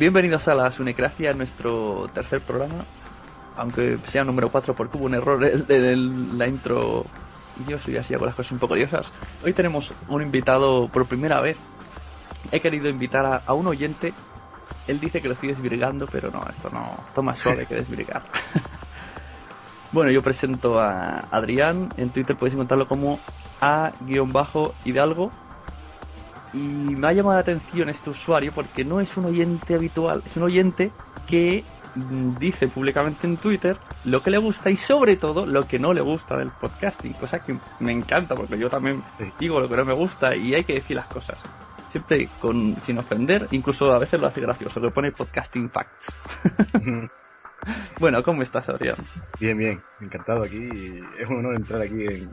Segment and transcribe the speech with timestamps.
[0.00, 2.86] Bienvenidos a la Sunecracia, nuestro tercer programa.
[3.54, 7.04] Aunque sea número 4 porque hubo un error en la intro
[7.68, 9.12] yo soy así, hago las cosas un poco diosas.
[9.44, 11.58] Hoy tenemos un invitado por primera vez.
[12.50, 14.14] He querido invitar a, a un oyente.
[14.88, 18.22] Él dice que lo estoy desvirgando, pero no, esto no, más suave que desvirgar.
[19.92, 21.90] bueno, yo presento a Adrián.
[21.98, 23.20] En Twitter podéis encontrarlo como
[23.60, 25.30] a-hidalgo
[26.52, 30.36] y me ha llamado la atención este usuario porque no es un oyente habitual, es
[30.36, 30.92] un oyente
[31.26, 35.78] que mm, dice públicamente en Twitter lo que le gusta y sobre todo lo que
[35.78, 39.02] no le gusta del podcasting, cosa que me encanta porque yo también
[39.38, 41.38] digo lo que no me gusta y hay que decir las cosas.
[41.88, 46.14] Siempre con, sin ofender, incluso a veces lo hace gracioso, le pone podcasting facts.
[47.98, 48.96] bueno, ¿cómo estás, Adrián?
[49.40, 50.68] Bien, bien, encantado aquí.
[51.18, 52.30] Es un honor entrar aquí en,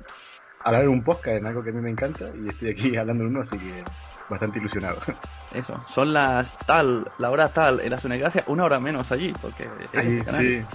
[0.68, 3.24] hablar en un podcast, en algo que a mí me encanta, y estoy aquí hablando
[3.24, 3.84] en uno, así que
[4.30, 5.00] bastante ilusionado.
[5.54, 9.70] Eso, son las tal, la hora tal en la Gracia, una hora menos allí, porque
[9.94, 10.66] allí, sí,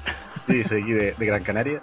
[0.46, 1.82] sí, soy aquí de, Gran Canaria,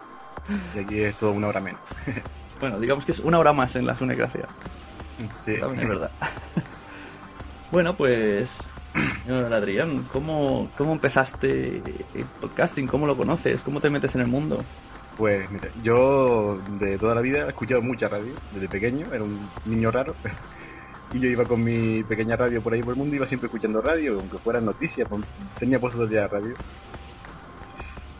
[0.76, 1.80] y aquí es todo una hora menos.
[2.60, 4.48] bueno, digamos que es una hora más en la Gracia.
[5.46, 5.60] Sí.
[5.60, 6.12] También es verdad.
[7.72, 8.50] bueno, pues
[9.30, 11.78] Adrián, ¿cómo, ¿cómo empezaste
[12.16, 12.88] el podcasting?
[12.88, 13.62] ¿Cómo lo conoces?
[13.62, 14.64] ¿Cómo te metes en el mundo?
[15.20, 19.50] Pues mira, yo de toda la vida he escuchado mucha radio, desde pequeño, era un
[19.66, 20.16] niño raro.
[21.12, 23.82] Y yo iba con mi pequeña radio por ahí por el mundo, iba siempre escuchando
[23.82, 25.10] radio, aunque fueran noticias,
[25.60, 26.56] tenía puestos de radio.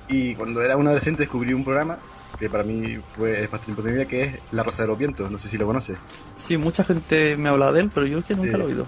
[0.08, 2.00] Y cuando era un adolescente descubrí un programa
[2.38, 5.48] que para mí fue bastante importante que es La Rosa de los Vientos, no sé
[5.50, 5.98] si lo conoces.
[6.36, 8.88] Sí, mucha gente me habla de él, pero yo es que nunca lo he oído.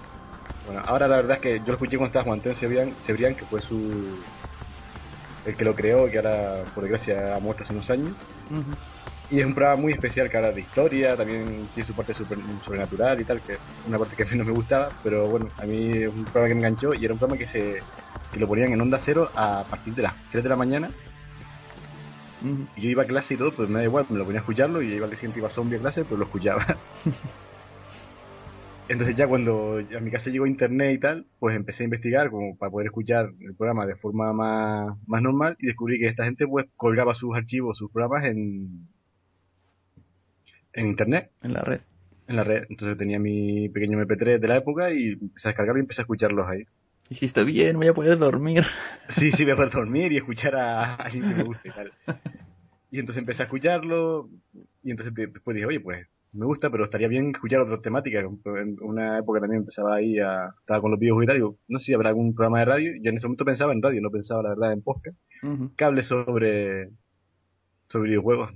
[0.66, 2.58] Bueno, ahora la verdad es que yo lo escuché cuando estaba Juan Antonio
[3.06, 3.78] Cebrián, que fue su
[5.44, 8.12] el que lo creó, que ahora por desgracia ha muerto hace unos años.
[9.30, 12.38] Y es un programa muy especial que habla de historia, también tiene su parte super,
[12.64, 13.58] sobrenatural y tal, que es
[13.88, 16.48] una parte que a mí no me gustaba, pero bueno, a mí es un programa
[16.48, 17.82] que me enganchó y era un programa que se
[18.30, 20.90] que lo ponían en onda cero a partir de las 3 de la mañana.
[22.76, 24.42] Y yo iba a clase y todo, pues me da igual, me lo ponía a
[24.42, 26.66] escucharlo y yo iba al siguiente iba a zombie a clase, pues lo escuchaba.
[28.88, 32.56] Entonces ya cuando a mi casa llegó internet y tal, pues empecé a investigar como
[32.56, 36.46] para poder escuchar el programa de forma más, más normal y descubrí que esta gente
[36.46, 38.88] pues colgaba sus archivos, sus programas en,
[40.72, 41.30] en internet.
[41.42, 41.80] En la red.
[42.26, 42.64] En la red.
[42.68, 46.04] Entonces tenía mi pequeño MP3 de la época y empecé a descargar y empecé a
[46.04, 46.64] escucharlos ahí.
[47.08, 48.64] Dijiste, bien, voy a poder dormir.
[49.18, 51.92] Sí, sí, voy a poder dormir y escuchar a alguien que me guste y tal.
[52.90, 54.28] Y entonces empecé a escucharlo
[54.82, 58.24] y entonces después dije, oye, pues me gusta, pero estaría bien escuchar otras temáticas.
[58.24, 60.54] En una época también empezaba ahí a...
[60.60, 62.92] Estaba con los videojuegos y tal, digo, no sé si habrá algún programa de radio.
[63.02, 65.16] Yo en ese momento pensaba en radio, no pensaba la verdad en podcast.
[65.76, 66.90] Que hable sobre...
[67.88, 68.50] sobre videojuegos.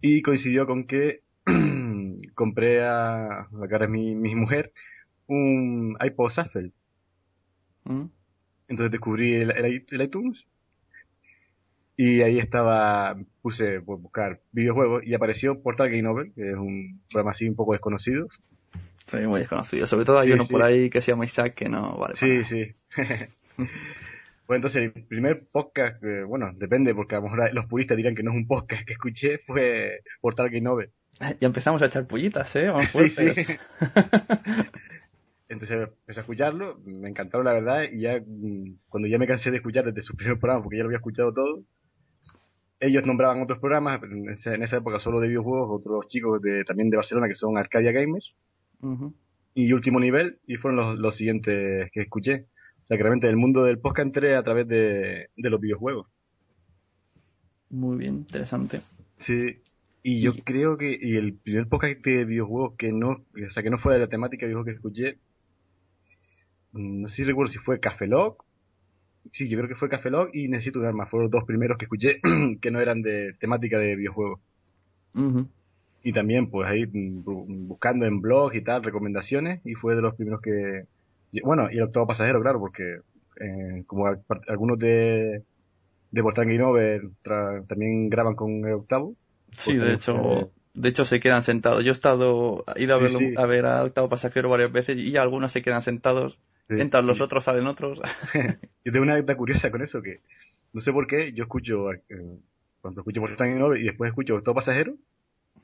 [0.00, 1.20] Y coincidió con que
[2.34, 4.72] compré a la cara de mi, mi mujer
[5.26, 6.72] un iPod Shuffle.
[7.84, 8.04] ¿Mm?
[8.68, 10.44] Entonces descubrí el, el- el iTunes
[11.96, 17.00] y ahí estaba, puse pues, buscar videojuegos y apareció Portal Game Over, que es un
[17.10, 18.28] programa así un poco desconocido.
[19.06, 19.86] Sí, muy desconocido.
[19.86, 20.52] Sobre todo hay Sí, uno sí.
[20.52, 22.14] por ahí que se llama Isaac que no vale.
[22.16, 22.74] Sí, sí.
[24.46, 28.14] pues entonces el primer podcast, eh, bueno, depende porque a lo mejor los puristas dirán
[28.14, 30.90] que no es un podcast que escuché, fue Portal Game Over.
[31.18, 32.68] para- Ya empezamos a echar pollitas, ¿eh?
[32.68, 33.46] Vamos Sí, fuertes.
[33.46, 33.54] sí.
[35.48, 39.50] Entonces empecé a escucharlo, me encantaron la verdad, y ya mm, cuando ya me cansé
[39.50, 41.62] de escuchar desde su primer programa, porque ya lo había escuchado todo,
[42.82, 44.28] ellos nombraban otros programas, en
[44.62, 48.34] esa, época solo de videojuegos, otros chicos de, también de Barcelona que son Arcadia Gamers,
[49.54, 52.46] y Último Nivel, y fueron los, los siguientes que escuché.
[52.82, 56.08] O sea que realmente el mundo del podcast entré a través de, de los videojuegos.
[57.70, 58.80] Muy bien, interesante.
[59.20, 59.60] Sí.
[60.02, 63.70] Y yo creo que y el primer podcast de videojuegos que no, o sea, que
[63.70, 65.18] no fuera de la temática de videojuegos que escuché,
[66.72, 68.44] mm, no sé si recuerdo si fue Café Lock.
[69.30, 71.06] Sí, yo creo que fue Café Lock y Necesito un arma.
[71.06, 72.20] Fueron los dos primeros que escuché
[72.60, 74.40] que no eran de temática de videojuegos.
[76.02, 80.02] Y también, pues ahí mm, bu- buscando en blogs y tal, recomendaciones, y fue de
[80.02, 80.84] los primeros que.
[81.44, 82.96] Bueno, y el octavo pasajero, claro, porque
[83.40, 84.06] eh, como
[84.48, 85.42] algunos de,
[86.10, 87.02] de Portal Game Over
[87.68, 89.14] también graban con el octavo.
[89.52, 91.84] Sí, de hecho, de hecho se quedan sentados.
[91.84, 93.34] Yo he estado, he ido a, Sí, verlo- sí.
[93.36, 96.38] a ver a Octavo Pasajero varias veces y algunos se quedan sentados.
[96.68, 98.00] Entran los otros, salen otros.
[98.84, 100.20] Yo tengo una anécdota curiosa con eso, que
[100.72, 102.00] no sé por qué, yo escucho, eh,
[102.80, 104.94] cuando escucho Portal Game Over y después escucho Octavo Pasajero,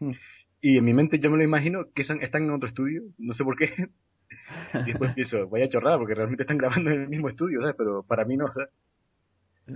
[0.01, 0.13] Hmm.
[0.61, 3.33] y en mi mente yo me lo imagino que son- están en otro estudio, no
[3.35, 3.89] sé por qué.
[4.75, 7.75] Y después pienso, vaya chorrada, porque realmente están grabando en el mismo estudio, ¿sabes?
[7.79, 8.69] Pero para mí no, ¿sabes?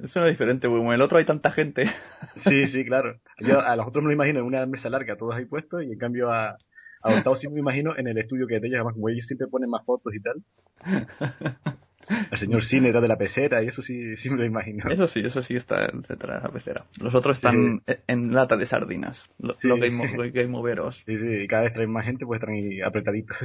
[0.04, 1.86] Suena diferente, porque en el otro hay tanta gente.
[2.46, 3.20] Sí, sí, claro.
[3.40, 5.92] Yo a los otros me lo imagino en una mesa larga, todos ahí puestos, y
[5.92, 6.56] en cambio a,
[7.02, 9.46] a Octavo sí me imagino en el estudio que de ellos, además como ellos siempre
[9.48, 10.42] ponen más fotos y tal.
[12.30, 14.90] El señor Cine detrás de la pecera, y eso sí, sí me lo imagino.
[14.90, 16.84] Eso sí, eso sí está detrás de la pecera.
[17.00, 19.30] Los otros están e- en lata de sardinas.
[19.38, 19.68] Lo- Sí.
[19.68, 21.02] Los game, los game overos.
[21.06, 23.36] Sí, sí, y cada vez traen más gente, pues están ahí apretaditos.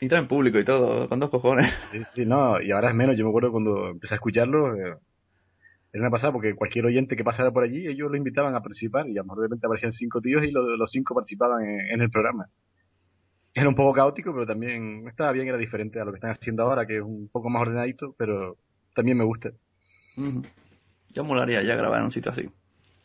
[0.00, 1.70] Y traen público y todo, con dos cojones.
[1.92, 4.96] Sí, sí, no, y ahora es menos, yo me acuerdo cuando empecé a escucharlo, eh,
[5.92, 9.06] era una pasada porque cualquier oyente que pasara por allí, ellos lo invitaban a participar,
[9.08, 11.80] y a lo mejor de repente aparecían cinco tíos y lo- los cinco participaban en,
[11.94, 12.48] en el programa.
[13.58, 16.62] Era un poco caótico, pero también estaba bien, era diferente a lo que están haciendo
[16.62, 18.56] ahora, que es un poco más ordenadito, pero
[18.94, 19.50] también me gusta.
[20.16, 20.42] Ujú.
[21.10, 22.48] Yo molaría ya grabar en un sitio así.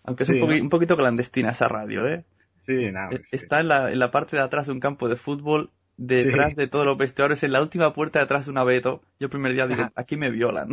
[0.04, 0.64] Aunque es Sí, un, poqui- ¿no?
[0.64, 2.26] un poquito clandestina esa radio, ¿eh?
[2.66, 3.12] Sí, nada.
[3.12, 3.36] Eh, sí.
[3.36, 6.56] Está en la, en la parte de atrás de un campo de fútbol, detrás Sí.
[6.56, 9.02] de todos los vestuarios, en la última puerta detrás de un abeto.
[9.20, 10.70] Yo el primer día digo, aquí me violan.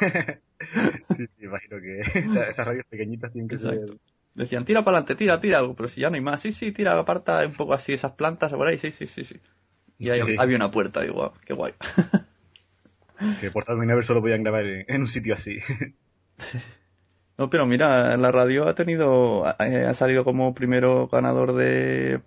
[1.16, 3.86] Sí, sí, imagino que esa- esas radios pequeñitas tienen que Exacto.
[3.86, 3.96] ser...
[4.38, 6.98] Decían, tira para adelante, tira, tira pero si ya no hay más, sí, sí, tira,
[6.98, 9.36] aparta un poco así esas plantas por ahí, sí, sí, sí, sí.
[9.98, 10.36] Y ahí Sí.
[10.38, 11.74] había una puerta, digo, "Guau, qué guay.
[13.40, 15.58] que por tal Minerva solo podían grabar en, un sitio así.
[17.36, 22.20] No, pero mira, la radio ha tenido, eh, ha salido como primero ganador de,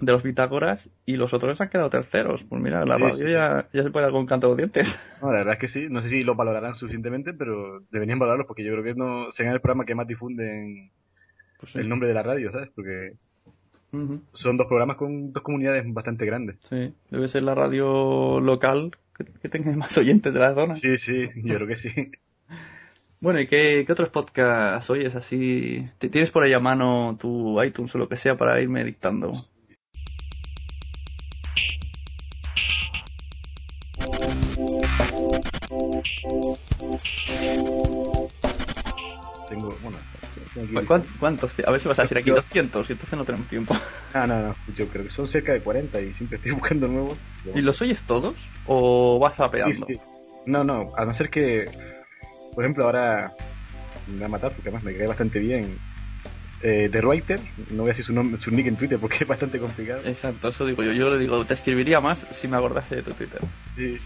[0.00, 2.44] de los Bitágoras y los otros han quedado terceros.
[2.44, 3.32] Pues mira, la Sí, radio sí.
[3.32, 4.98] ya, ya se puede dar con canto los dientes.
[5.20, 5.88] No, la verdad es que sí.
[5.90, 9.52] No sé si lo valorarán suficientemente, pero deberían valorarlos porque yo creo que no serán
[9.52, 10.92] el programa que más difunden
[11.60, 11.78] Pues sí.
[11.78, 12.70] el nombre de la radio, ¿sabes?
[12.74, 13.12] Porque
[14.34, 16.56] son dos programas con dos comunidades bastante grandes.
[16.68, 20.76] sí, debe ser la radio local que, que tenga más oyentes de la zona.
[20.76, 21.88] Sí, sí, yo creo que sí.
[23.22, 25.86] Bueno, ¿y qué, qué otros podcasts oyes así?
[25.98, 29.34] ¿Te- ¿Tienes por ahí a mano tu iTunes o lo que sea para irme dictando?
[39.48, 39.98] Tengo, bueno,
[40.54, 41.58] tengo aquí- ¿Cu- cuán- ¿Cuántos?
[41.60, 43.74] A ver si vas a decir aquí Yo- 200 y entonces no tenemos tiempo.
[44.14, 47.16] Ah, no, no, yo creo que son cerca de 40 y siempre estoy buscando nuevos.
[47.54, 49.86] ¿Y los oyes todos o vas apeando?
[49.86, 49.98] sí.
[50.46, 51.70] No, no, a no ser que,
[52.54, 53.32] por ejemplo, ahora
[54.08, 55.78] me va a matar porque además me cae bastante bien.
[56.62, 59.26] Eh, The Writer, no voy a decir su, nombre, su nick en Twitter porque es
[59.28, 60.02] bastante complicado.
[60.04, 60.92] Exacto, eso digo yo.
[60.92, 63.40] Yo le digo, te escribiría más si me acordase de tu Twitter.
[63.76, 63.98] Sí.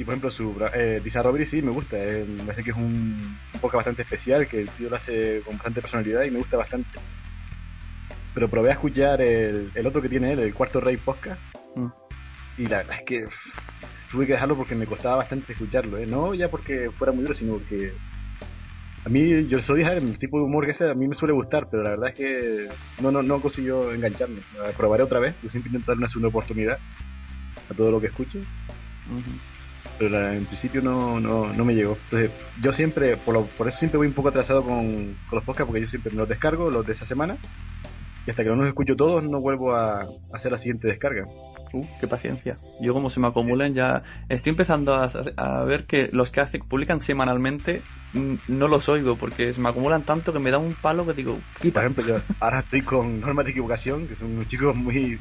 [0.00, 1.02] Y por ejemplo, su eh,
[1.50, 1.98] sí me gusta.
[1.98, 5.42] eh, me parece que es un, un podcast bastante especial, que el tío lo hace
[5.44, 6.88] con bastante personalidad y me gusta bastante.
[8.32, 11.38] Pero probé a escuchar el, el otro que tiene él, el Cuarto Rey Podcast.
[11.76, 11.88] Mm.
[12.56, 15.98] Y la verdad es que pff, tuve que dejarlo porque me costaba bastante escucharlo.
[15.98, 16.06] ¿eh?
[16.06, 17.92] No ya porque fuera muy duro, sino porque
[19.04, 21.68] a mí, yo soy el tipo de humor que sea, a mí me suele gustar,
[21.70, 22.68] pero la verdad es que
[23.02, 24.40] no, no, no consiguió engancharme.
[24.78, 26.78] Probaré otra vez, yo siempre intento darle una segunda oportunidad
[27.70, 28.38] a todo lo que escucho
[30.00, 31.98] pero la- en principio no, no, no me llegó.
[32.04, 32.30] Entonces,
[32.62, 35.66] yo siempre, por, lo- por eso siempre voy un poco atrasado con, con los podcasts,
[35.66, 37.36] porque yo siempre me los descargo, los de esa semana,
[38.26, 41.26] y hasta que no los escucho todos, no vuelvo a, a hacer la siguiente descarga.
[41.74, 42.56] Uh, qué paciencia.
[42.80, 44.02] Yo como se me acumulan ya...
[44.30, 45.04] Estoy empezando a,
[45.36, 47.82] a ver que los que hace, publican semanalmente
[48.48, 51.42] no los oigo porque se me acumulan tanto que me da un palo que digo,
[51.52, 51.80] Por quita.
[51.80, 55.20] ejemplo, yo ahora estoy con Normas de Equivocación, que son unos chicos muy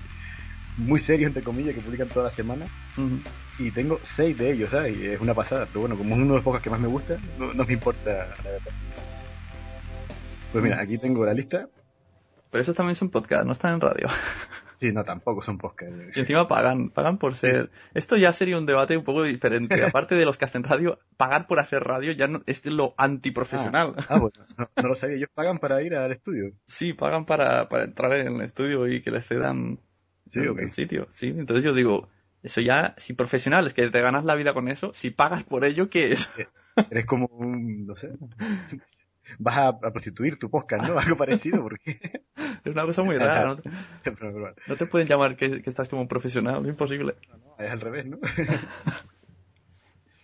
[0.80, 2.66] muy serios, entre comillas, que publican toda la semana.
[3.60, 4.98] Y tengo seis de ellos, ¿sabes?
[4.98, 5.66] Y es una pasada.
[5.68, 7.74] Pero bueno, como es uno de los pocos que más me gusta, no, no me
[7.74, 8.10] importa,
[8.44, 8.72] la verdad.
[10.52, 11.68] Pues mira, aquí tengo la lista.
[12.50, 14.08] Pero esos también son podcasts, no están en radio.
[14.80, 15.94] Sí, no, tampoco son podcasts.
[16.16, 17.70] Y encima pagan, pagan por ser...
[17.94, 19.84] Esto ya sería un debate un poco diferente.
[19.84, 23.96] Aparte de los que hacen radio, pagar por hacer radio ya no, es lo antiprofesional.
[23.98, 25.18] Ah, ah, pues no, no lo sabía.
[25.18, 26.54] Ellos pagan para ir al estudio.
[26.68, 29.80] Sí, pagan para, para entrar en el estudio y que les cedan
[30.32, 30.60] Sí, el, ok.
[30.60, 31.08] el sitio.
[31.10, 32.10] Sí, entonces yo digo,
[32.44, 35.66] eso ya, si profesional es que te ganas la vida con eso, si pagas por
[35.66, 36.32] ello, ¿qué es?
[36.90, 38.10] Eres como un, no sé,
[39.40, 40.98] vas a, a prostituir tu podcast, ¿no?
[41.00, 42.24] Algo parecido, porque...
[42.66, 43.46] Es una cosa muy rara.
[43.46, 43.58] ¿no?
[44.04, 44.14] te-
[44.68, 47.16] No te pueden llamar que, que estás como un profesional, es imposible.
[47.30, 48.18] no, es al revés, ¿no?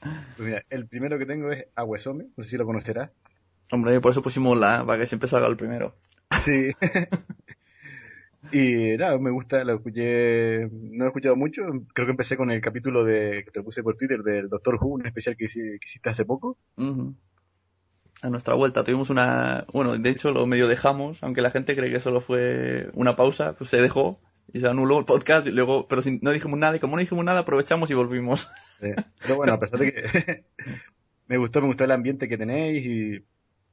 [0.01, 3.09] Pues mira, el primero que tengo es Aguesome, no sé si lo conocerás.
[3.71, 5.95] Hombre, por eso pusimos la, para que siempre salga el primero.
[6.43, 6.71] Sí.
[8.52, 11.62] Y nada, me gusta, lo escuché, no lo he escuchado mucho,
[11.94, 14.96] creo que empecé con el capítulo de que te puse por Twitter del Doctor Who,
[14.96, 16.58] un especial que, que hiciste hace poco.
[18.22, 19.66] A nuestra vuelta tuvimos una...
[19.74, 23.54] Bueno, de hecho lo medio dejamos, aunque la gente cree que solo fue una pausa,
[23.54, 24.20] pues se dejó
[24.54, 27.02] y se anuló el podcast y luego, pero sin- no dijimos nada y como no
[27.02, 28.50] dijimos nada aprovechamos y volvimos.
[29.22, 30.44] Pero bueno, a pesar de que
[31.28, 33.25] me gustó, me gustó el ambiente que tenéis y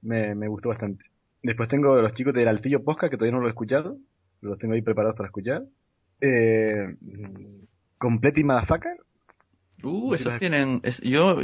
[0.02, 1.04] me, me gustó bastante.
[1.42, 3.96] Después tengo los chicos del Altillo Posca, que todavía no lo he escuchado,
[4.42, 5.64] los tengo ahí preparados para escuchar.
[6.20, 6.94] Eh,
[7.98, 8.96] Complete y Motherfucker,
[9.84, 10.78] Uh, esos tienen.
[10.84, 11.36] es- yo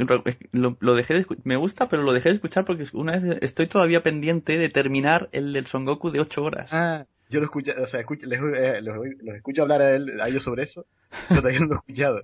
[0.52, 3.66] lo, lo dejé de Me gusta, pero lo dejé de escuchar porque una vez estoy
[3.66, 6.70] todavía pendiente de terminar el del Son Goku de 8 horas.
[6.72, 10.20] Ah, yo lo escucho, o sea, escucho, les- eh, los, los escucho hablar a, él,
[10.20, 10.86] a ellos sobre eso,
[11.28, 12.22] pero todavía no lo he escuchado.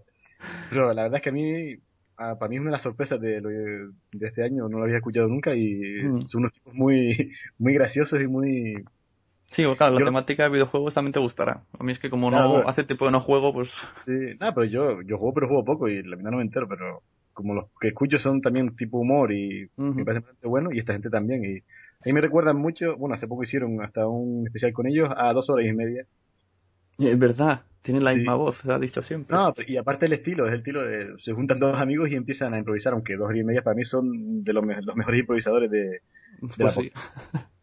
[0.70, 1.76] Pero la verdad es que a mí,
[2.16, 3.90] ah, para mí es una de las sorpresas de
[4.20, 6.26] este año, no lo había escuchado nunca y Mm.
[6.28, 8.84] son unos tipos muy, muy graciosos y muy...
[9.54, 11.62] Sí, claro, la Yo- temática de videojuegos también te gustará.
[11.78, 12.68] A mí es que como Claro, no bueno.
[12.68, 13.74] hace tiempo que no juego, pues.
[14.04, 16.68] Sí, nada, pero yo, yo juego, pero juego poco y la verdad no me entero,
[16.68, 20.78] pero como los que escucho son también tipo humor y me parece bastante bueno y
[20.78, 24.46] esta gente también y a mí me recuerdan mucho, bueno, hace poco hicieron hasta un
[24.46, 26.04] especial con ellos a dos horas y media.
[26.98, 28.18] Es verdad, tienen la Sí.
[28.18, 29.36] misma voz, se ha dicho siempre.
[29.36, 32.54] No, y aparte el estilo, es el estilo de, se juntan dos amigos y empiezan
[32.54, 35.20] a improvisar, aunque dos horas y media para mí son de los, me- los mejores
[35.20, 35.78] improvisadores de,
[36.56, 36.92] de la Pues sí.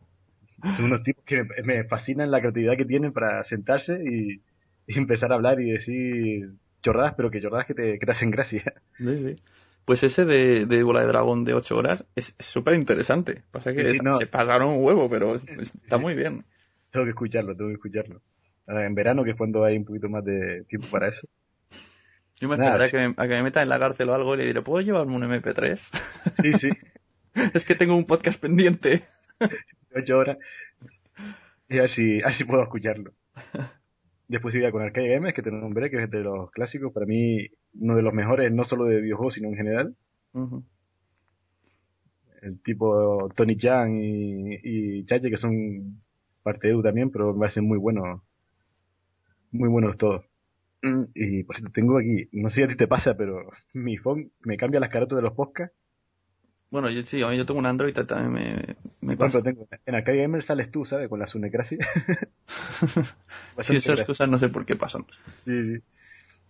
[0.76, 4.42] son unos tipos que me, fascinan la creatividad que tienen para sentarse y,
[4.88, 6.52] y empezar a hablar y decir
[6.82, 8.64] chorradas, pero que chorradas que te, que te hacen gracia.
[8.98, 9.36] Sí, sí.
[9.86, 13.44] Pues ese de, de Bola de Dragón de 8 horas es súper interesante.
[13.52, 14.14] Pasa que Sí, sí, es- no.
[14.14, 15.44] se pasaron un huevo, pero es-
[15.84, 16.46] está muy bien.
[16.92, 18.22] Tengo que escucharlo, tengo que escucharlo.
[18.68, 21.28] Ahora, en verano, que es cuando hay un poquito más de tiempo para eso.
[22.40, 22.92] Yo me Nada, esperaré a sí.
[22.92, 24.82] que me, a que me metan en la cárcel o algo y le diré, ¿puedo
[24.82, 25.78] llevarme un MP3?
[26.42, 26.70] Sí, sí,
[27.54, 29.04] es que tengo un podcast pendiente.
[29.96, 30.38] ocho horas.
[31.70, 33.14] Y así, así puedo escucharlo.
[34.28, 37.48] Después iría con Arcade Games, que te nombré, que es de los clásicos, para mí
[37.80, 39.96] uno de los mejores, no solo de videojuegos, sino en general.
[42.42, 46.02] El tipo Tony Chan y, y Chache, que son
[46.44, 48.22] parte de Edu también, pero me parecen muy buenos.
[49.52, 50.26] Muy buenos todos.
[50.84, 53.98] Mm, Y por cierto, tengo aquí, no sé si a ti te pasa, pero mi
[53.98, 55.76] phone me cambia las carátulas de los podcasts.
[56.72, 59.44] Bueno, yo sí, yo tengo un Android también me, me pasa.
[59.44, 61.10] tengo, en Arcade Gamer sales tú, ¿sabes?
[61.10, 61.78] Con la Sunecracia.
[63.60, 65.06] Sí, esas cosas no sé por qué pasan.
[65.46, 65.84] Sí, sí.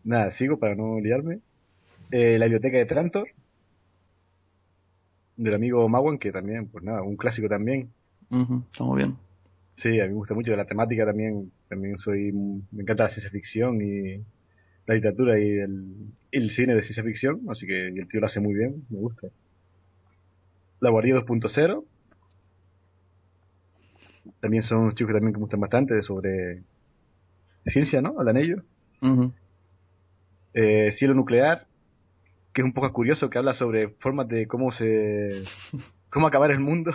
[0.04, 1.42] Nada, sigo para no liarme.
[2.12, 3.30] Eh, la biblioteca de Trantor.
[5.36, 7.94] Del amigo Mawan, que también, pues nada, un clásico también.
[8.32, 9.18] Ujú, Está muy bien.
[9.78, 10.52] Sí, a mí me gusta mucho.
[10.52, 12.32] De la temática también, también soy,
[12.72, 14.18] me encanta la ciencia ficción y
[14.88, 18.40] la literatura y el, el cine de ciencia ficción, así que el tío lo hace
[18.42, 19.28] muy bien, me gusta.
[20.82, 21.86] La Guardia 2.0.
[24.40, 26.64] También son unos chicos que también me gustan bastante sobre
[27.66, 28.16] ciencia, ¿no?
[28.18, 28.64] Hablan ellos.
[30.54, 31.68] Eh, Cielo Nuclear,
[32.54, 35.30] que es un poco curioso, que habla sobre formas de cómo se...
[36.10, 36.92] cómo acabar el mundo.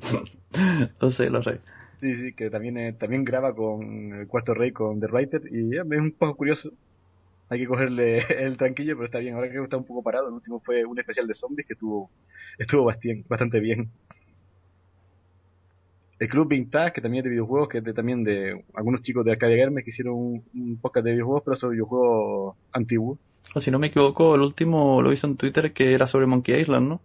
[1.00, 1.60] Lo sé, lo sé.
[2.00, 5.76] Sí, sí, que también, eh, también graba con el Cuarto Rey, con The Writer, y
[5.76, 6.70] es un poco curioso.
[7.52, 9.34] Hay que cogerle el tranquillo, pero está bien.
[9.34, 12.10] Ahora que está un poco parado, el último fue un especial de zombies que estuvo,
[12.58, 13.90] estuvo bastante, bastante bien.
[16.18, 19.22] El Club Vintage, que también es de videojuegos, que es de, también de algunos chicos
[19.26, 23.18] de Arcadia Games que hicieron un, un podcast de videojuegos, pero sobre videojuegos antiguos.
[23.60, 26.88] Si no me equivoco, el último lo hizo en Twitter que era sobre Monkey Island,
[26.88, 27.02] ¿no?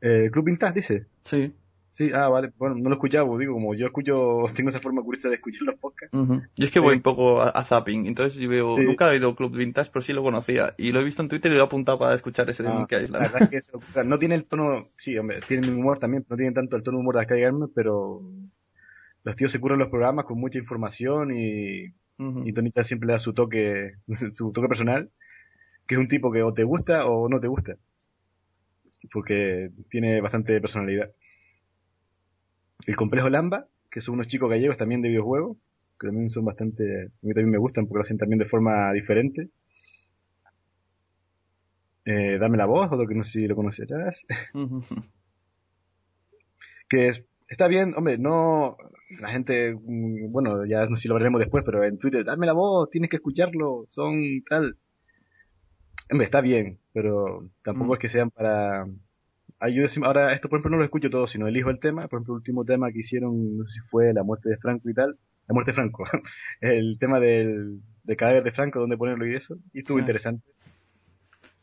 [0.00, 1.06] Eh, Club Vintage dice.
[1.24, 1.52] Sí.
[1.98, 2.52] Sí, ah, vale.
[2.56, 5.62] Bueno, no lo he escuchado, digo, como yo escucho, tengo esa forma curiosa de escuchar
[5.62, 6.16] los podcasts.
[6.56, 9.56] Yo es que voy un poco a, zapping, entonces yo veo, nunca he oído Club
[9.56, 10.74] Vintage, pero sí lo conocía.
[10.78, 12.74] Y lo he visto en Twitter y lo he apuntado para escuchar ese de ah,
[12.74, 13.24] Monkey Island.
[13.24, 16.36] La verdad es que no tiene el tono, sí, hombre, tiene mi humor también, no
[16.36, 18.22] tiene tanto el tono de humor de Arcade pero
[19.24, 23.18] los tíos se curan los programas con mucha información y, y Tonita siempre le da
[23.18, 23.94] su toque,
[24.34, 25.10] su toque personal,
[25.88, 27.74] que es un tipo que o te gusta o no te gusta.
[29.12, 31.10] Porque tiene bastante personalidad.
[32.88, 35.58] El complejo Lamba, que son unos chicos gallegos también de videojuegos,
[36.00, 38.90] que también son bastante, a mí también me gustan porque lo hacen también de forma
[38.94, 39.50] diferente.
[42.06, 44.18] Eh, Dame la voz, otro que no sé si lo conocerás.
[46.88, 48.78] que es, está bien, hombre, no,
[49.20, 52.46] la gente, mm, bueno, ya no sé si lo veremos después, pero en Twitter, dame
[52.46, 54.78] la voz, tienes que escucharlo, son tal.
[56.10, 57.94] Hombre, está bien, pero tampoco mm.
[57.96, 58.86] es que sean para,
[60.04, 62.38] ahora esto por ejemplo no lo escucho todo, sino elijo el tema, por ejemplo el
[62.38, 65.52] último tema que hicieron, no sé si fue la muerte de Franco y tal, la
[65.54, 66.04] muerte de Franco,
[66.60, 70.44] el tema del, de cadáver de Franco, donde ponerlo y eso, y estuvo interesante.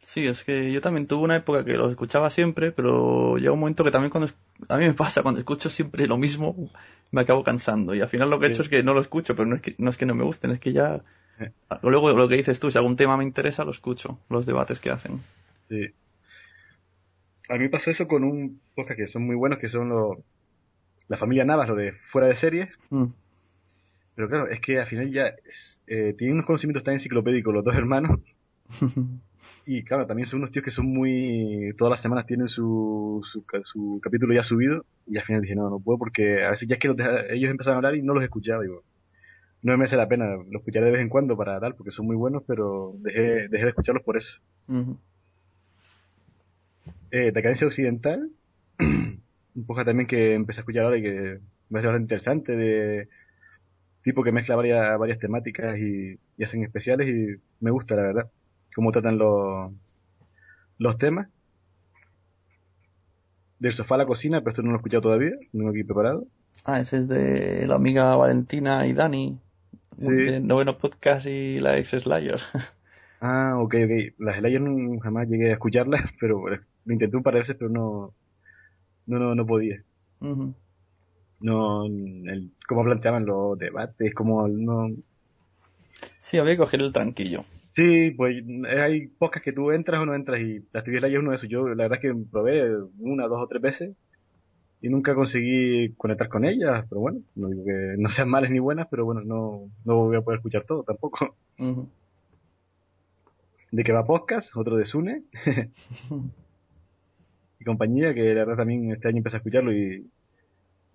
[0.06, 3.60] Sí, es que yo también tuve una época que los escuchaba siempre, pero llega un
[3.60, 4.32] momento que también cuando
[4.70, 6.70] a mí me pasa, cuando escucho siempre lo mismo,
[7.12, 7.96] me acabo cansando.
[7.96, 9.64] Y al final lo que he hecho es que no lo escucho, pero no es
[9.64, 11.02] que no, es que no me gusten, es que ya...
[11.82, 14.92] Luego lo que dices tú, si algún tema me interesa, lo escucho, los debates que
[14.92, 15.22] hacen.
[15.70, 15.92] Sí,
[17.50, 20.18] a mí pasó eso con un podcast que son muy buenos, que son los,
[21.08, 22.70] la familia Navas, lo de fuera de series.
[22.90, 23.06] Mm.
[24.16, 25.34] Pero claro, es que al final ya
[25.88, 28.20] eh, tienen unos conocimientos tan enciclopédicos los dos hermanos.
[29.66, 31.74] y claro, también son unos tíos que son muy...
[31.78, 34.86] Todas las semanas tienen su, su, capítulo ya subido.
[35.06, 36.88] Y al final dije, no, no puedo porque a veces ya es que
[37.30, 38.64] ellos empezaron a hablar y no los escuchaba.
[38.64, 38.84] Digo,
[39.62, 42.06] no me hace la pena, los escucharé de vez en cuando para tal, porque son
[42.06, 44.40] muy buenos, pero dejé, dejé de escucharlos por eso
[47.12, 48.30] eh, Decadencia Occidental,
[48.80, 53.08] un poco también que empecé a escuchar ahora y que me hace bastante interesante, de
[54.04, 58.32] tipo que mezcla varias, varias temáticas y, hacen especiales y me gusta, la verdad,
[58.76, 59.72] cómo tratan los,
[60.78, 61.28] los temas.
[63.58, 65.84] Del sofá a la cocina, pero esto no lo he escuchado todavía, no tengo aquí
[65.84, 66.28] preparado.
[66.66, 69.40] Ah, ese es de la amiga Valentina y Dani.
[69.98, 70.40] Sí.
[70.42, 72.40] noveno podcast y la ex Slayer.
[73.22, 74.14] Ah, ok, ok.
[74.20, 74.62] Las Slayer
[75.02, 76.44] jamás llegué a escucharlas, pero
[76.86, 78.14] lo intenté un par de veces, pero no,
[79.08, 79.84] no, no, no podía.
[81.40, 84.90] No, el, cómo planteaban los debates, como no...
[86.18, 87.46] Sí, había que coger el tranquillo.
[87.76, 91.32] Sí, pues hay pocas que tú entras o no entras y la actividad es uno
[91.32, 91.50] de esos.
[91.50, 93.96] Yo la verdad es que probé una, dos o tres veces
[94.82, 98.60] y nunca conseguí conectar con ellas, pero bueno, no digo que no sean malas ni
[98.60, 101.36] buenas, pero bueno, no, no voy a poder escuchar todo tampoco.
[103.72, 105.24] De que va podcast, otro de Sune.
[107.66, 110.08] y compañía, que la verdad también este año empecé a escucharlo y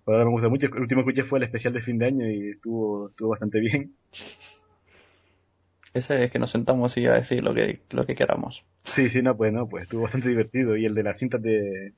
[0.05, 0.67] ahora me gusta mucho.
[0.67, 3.59] El último que escuché fue el especial de fin de año y estuvo, estuvo bastante
[3.59, 3.93] bien.
[5.93, 8.63] Ese es que nos sentamos y a decir lo que, lo que queramos.
[8.95, 10.77] Sí, sí, no, pues no, pues estuvo bastante divertido.
[10.77, 11.93] Y el de las cintas de,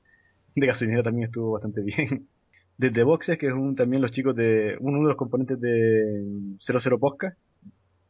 [0.54, 2.28] de gasolinera también estuvo bastante bien.
[2.76, 6.98] Desde Boxes, que es un, también los chicos de, uno de los componentes de 00
[6.98, 7.38] Podcast,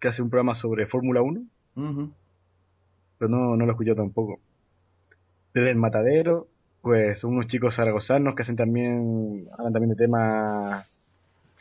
[0.00, 1.44] que hace un programa sobre Fórmula 1.
[3.18, 4.40] Pero no, no lo escuché tampoco.
[5.52, 6.48] Desde el Matadero,
[6.84, 10.86] pues son unos chicos zaragozanos que hacen también, hablan también de temas,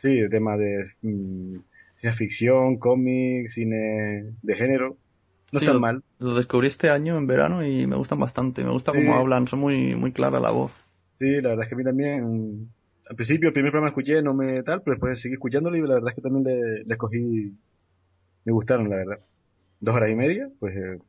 [0.02, 1.56] sí, de temas de mm,
[2.00, 4.96] ciencia ficción, cómics, cine de género.
[5.52, 6.02] No están mal.
[6.18, 8.64] Lo descubrí este año en verano y me gustan bastante.
[8.64, 10.76] Me gusta cómo hablan, son muy, muy clara la voz.
[11.18, 12.74] Sí, la verdad es que a mí también,
[13.08, 15.94] al principio el primer programa escuché, no me tal, pero después seguí escuchándolo y la
[15.94, 17.56] verdad es que también le, le escogí,
[18.44, 19.20] me gustaron, la verdad.
[19.80, 21.00] Dos horas y media, pues eh,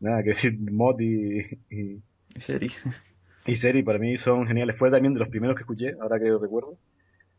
[0.00, 2.02] nada que decir, mod y, y,
[2.34, 2.70] y serie
[3.46, 4.76] y Seri para mí son geniales.
[4.76, 6.78] Fue también de los primeros que escuché, ahora que recuerdo.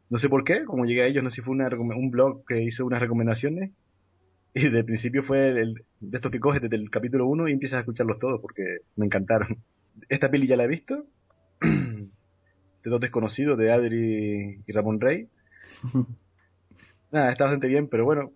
[0.09, 2.45] No sé por qué, como llegué a ellos, no sé si fue una, un blog
[2.45, 3.71] que hizo unas recomendaciones.
[4.53, 7.77] Y de principio fue el, de estos que coges desde el capítulo 1 y empiezas
[7.77, 9.57] a escucharlos todos porque me encantaron.
[10.09, 11.05] Esta peli ya la he visto.
[11.61, 12.09] de
[12.83, 15.29] dos desconocidos, de Adri y Ramón Rey.
[17.11, 18.31] Nada, está bastante bien, pero bueno.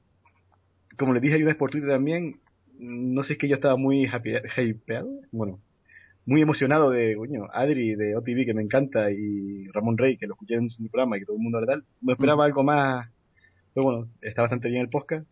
[0.97, 2.39] Como le dije una vez por Twitter también,
[2.79, 4.09] no sé si es que yo estaba muy
[4.57, 5.09] hypeado.
[5.31, 5.59] Bueno,
[6.27, 10.33] muy emocionado de, coño, Adri de OTV que me encanta y Ramón Rey que lo
[10.33, 11.85] escuché en su programa y que todo el mundo habla tal.
[12.01, 13.09] Me esperaba algo más,
[13.73, 15.25] pero bueno, está bastante bien el podcast.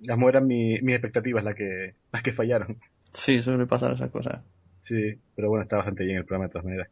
[0.00, 2.76] Las eran mis expectativas las que, las que fallaron.
[3.14, 4.42] Sí, suele pasar esas cosas.
[4.82, 6.88] Sí, pero bueno, está bastante bien el programa de todas maneras.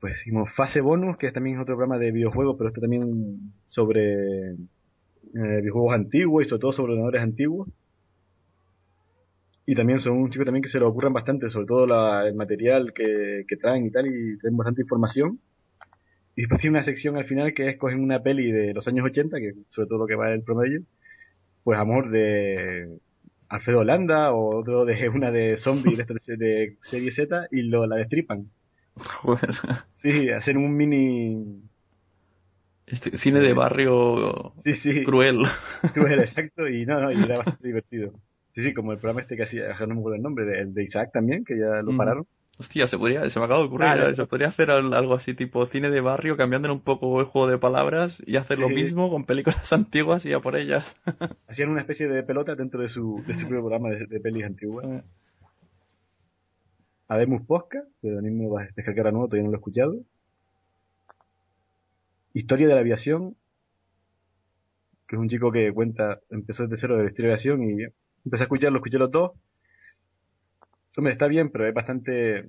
[0.00, 4.52] Pues hicimos Fase Bonus, que también es otro programa de videojuegos, pero este también sobre
[4.52, 4.56] eh,
[5.32, 7.68] videojuegos antiguos y sobre todo sobre ordenadores antiguos.
[9.66, 11.84] Y también son un chico también que se lo ocurran bastante, sobre todo
[12.26, 15.40] el material que, traen y tal, y tienen bastante información.
[16.36, 19.06] y después tiene una sección al final que es cogen una peli de los años
[19.06, 20.82] 80, que sobre todo lo que va el promedio,
[21.64, 22.98] pues amor de
[23.48, 27.96] Alfredo Holanda o otro de una de zombies de, de serie Z y lo la
[27.96, 28.50] destripan.
[30.02, 31.62] Sí, hacen un mini
[32.86, 35.04] este cine de barrio Sí, sí.
[35.04, 35.44] cruel.
[35.92, 38.12] cruel, exacto, y no, no, y era bastante divertido.
[38.54, 40.74] Sí, sí, como el programa este que hacía, no me acuerdo el nombre, de, el
[40.74, 42.26] de Isaac también, que ya lo pararon.
[42.56, 43.88] Hostia, se podría, se me acaba de ocurrir.
[43.88, 44.14] ¿eh?
[44.14, 47.48] se podría hacer al- algo así tipo cine de barrio, cambiándole un poco el juego
[47.48, 48.74] de palabras y hacer lo Sí.
[48.74, 50.94] mismo con películas antiguas y ya por ellas.
[51.48, 54.86] Hacían una especie de pelota dentro de su, de su programa de, de pelis antiguas.
[57.08, 59.96] Habemos Posca, que lo mismo vas a descargar a nuevo, todavía no lo he escuchado.
[62.32, 63.36] Historia de la aviación,
[65.08, 67.84] que es un chico que cuenta, empezó desde cero de la aviación y
[68.24, 69.32] empecé a escucharlo, escuché los dos.
[70.96, 72.48] Hombre, está bien, pero es bastante,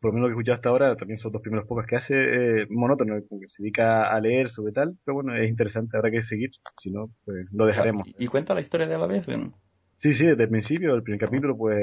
[0.00, 1.90] por lo menos lo que he escuchado hasta ahora, también son los dos primeros podcasts
[1.90, 5.96] que hace, eh, monótono, porque se dedica a leer sobre tal, pero bueno, es interesante,
[5.96, 6.50] habrá que seguir,
[6.82, 8.06] si no, pues lo dejaremos.
[8.08, 9.54] Y, y cuenta la historia de la aviación.
[9.98, 11.78] Sí, sí, desde el principio, el primer capítulo, pues,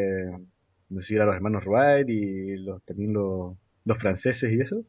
[0.89, 4.83] nos a los hermanos Wright y los, también los, los franceses y eso.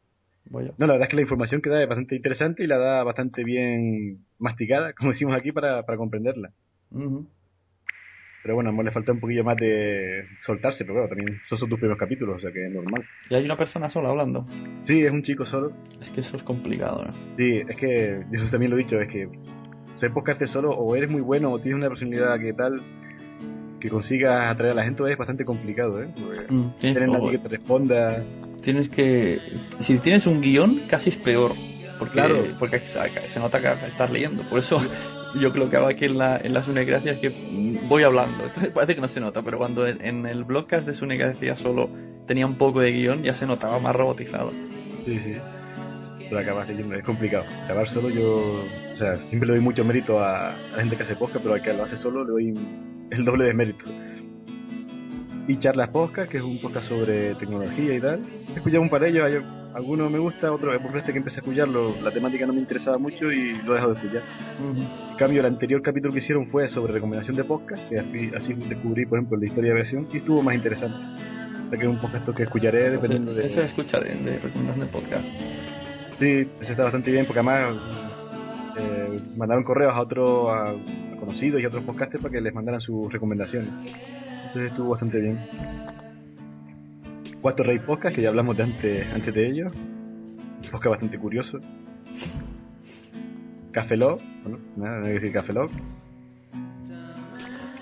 [0.50, 3.02] No, la verdad es que la información que da es bastante interesante y la da
[3.02, 6.52] bastante bien masticada, como decimos aquí, para, para comprenderla.
[8.44, 11.66] Pero bueno, a le falta un poquillo más de soltarse, pero claro, también esos son
[11.66, 13.02] tus primeros capítulos, o sea que es normal.
[13.30, 14.46] Y hay una persona sola hablando.
[14.86, 15.72] Sí, es un chico solo.
[15.98, 17.10] Es que eso es complicado, ¿eh?
[17.38, 19.30] Sí, es que, eso también lo he dicho, es que
[19.96, 22.80] ser podcastер solo o eres muy bueno o tienes una personalidad que tal
[23.80, 26.08] que consigas atraer a la gente es bastante complicado, ¿eh?
[26.50, 28.22] Mm, tienes, tener nadie que te responda.
[28.60, 29.38] tienes que...
[29.80, 31.52] Si tienes un guion, casi es peor.
[31.98, 32.44] Porque, Claro.
[32.58, 34.42] porque se se nota que estás leyendo.
[34.50, 34.80] Por eso
[35.40, 37.32] yo creo que aquí en, la, en las Sunegracias que
[37.88, 38.44] voy hablando.
[38.44, 41.88] Entonces parece que no se nota, pero cuando en, en el blogcast de Sunegracia solo
[42.26, 44.50] tenía un poco de guion, ya se notaba más robotizado.
[45.04, 45.34] Sí, sí.
[46.28, 47.44] Pero acabas leyendo, es complicado.
[47.64, 51.02] Acabar solo yo, o sea, siempre le doy mucho mérito a, a la gente que
[51.02, 52.58] hace podcast, pero al que lo hace solo le doy
[53.10, 53.84] el doble de mérito.
[55.46, 58.20] Y Charlas Podcast, que es un podcast sobre tecnología y tal.
[58.48, 61.38] He escuchado un par de ellos, hay- algunos me gusta, otros, por este que empecé
[61.38, 64.22] a escucharlo, la temática no me interesaba mucho y lo he dejado de escuchar.
[65.10, 68.54] En cambio, el anterior capítulo que hicieron fue sobre recomendación de podcast, que así, así
[68.54, 70.96] descubrí, por ejemplo, la historia de aviación, y estuvo más interesante.
[70.96, 73.46] O sea que es un podcast que escucharé dependiendo de...
[73.46, 75.24] Ese escucharé de recomendación de podcast.
[76.20, 77.74] Sí, eso está bastante bien porque además
[78.78, 82.54] eh, mandaron correos a otros a, a conocidos y a otros podcasters para que les
[82.54, 83.70] mandaran sus recomendaciones.
[84.46, 85.38] Entonces estuvo bastante bien.
[87.44, 89.70] Cuatro Rey Podcast, que ya hablamos de antes, antes de ellos.
[89.74, 91.58] Un podcast bastante curioso.
[93.70, 95.52] Café Lock, bueno, nada, no hay que decir Café.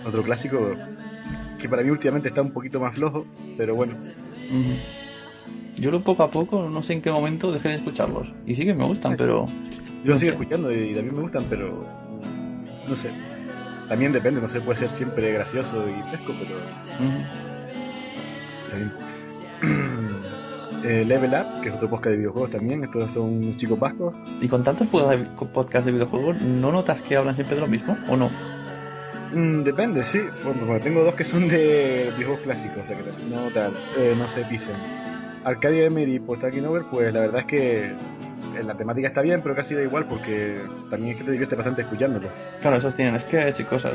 [0.05, 0.75] Otro clásico
[1.61, 3.25] que para mí últimamente está un poquito más flojo,
[3.57, 3.95] pero bueno.
[5.77, 8.27] Yo lo poco a poco, no sé en qué momento dejé de escucharlos.
[8.45, 9.47] Y sí que me gustan, pero...
[10.03, 10.43] Yo No sigo sé.
[10.43, 11.87] escuchando y también me gustan, pero
[12.89, 13.11] no sé.
[13.89, 16.57] También depende, no sé, puede ser siempre gracioso y fresco, pero.
[20.85, 24.13] Eh, Level Up, que es otro podcast de videojuegos también, estos son chicos vascos.
[24.41, 27.97] Y con tantos pod- podcasts de videojuegos, ¿no notas que hablan siempre de lo mismo?
[28.09, 28.29] ¿O no?
[29.33, 30.19] Mm, depende, sí.
[30.43, 34.27] Bueno, tengo dos que son de videojuegos clásicos, o sea que no tal, eh, no
[34.35, 34.75] se pisen.
[35.45, 39.41] Arcadia Emery y Postalking Over, pues la verdad es que eh, la temática está bien,
[39.41, 40.57] pero casi da igual porque
[40.91, 42.27] también es que te diviertes bastante escuchándolo.
[42.61, 43.93] Claro, esos tienen sketch y cosas.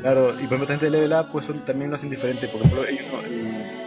[0.00, 2.46] Claro, y por ejemplo, gente de Level Up, pues son, también lo hacen diferente.
[2.46, 3.83] Por ejemplo, ellos no- el-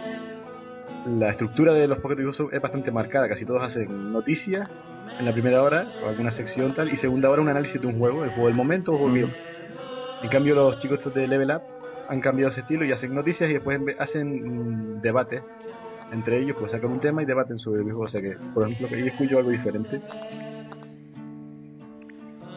[1.08, 3.28] la estructura de los Pocket Videojuegos es bastante marcada.
[3.28, 4.68] Casi todos hacen noticias
[5.18, 7.98] en la primera hora, o alguna sección tal, y segunda hora un análisis de un
[7.98, 9.30] juego, el juego del momento o juego video.
[10.22, 11.62] En cambio, los chicos estos de Level Up
[12.08, 15.42] han cambiado ese estilo y hacen noticias y después hacen mm, debates
[16.12, 18.06] entre ellos, pues sacan un tema y debaten sobre el videojuego.
[18.06, 20.00] O sea que, por ejemplo, que ahí escucho algo diferente.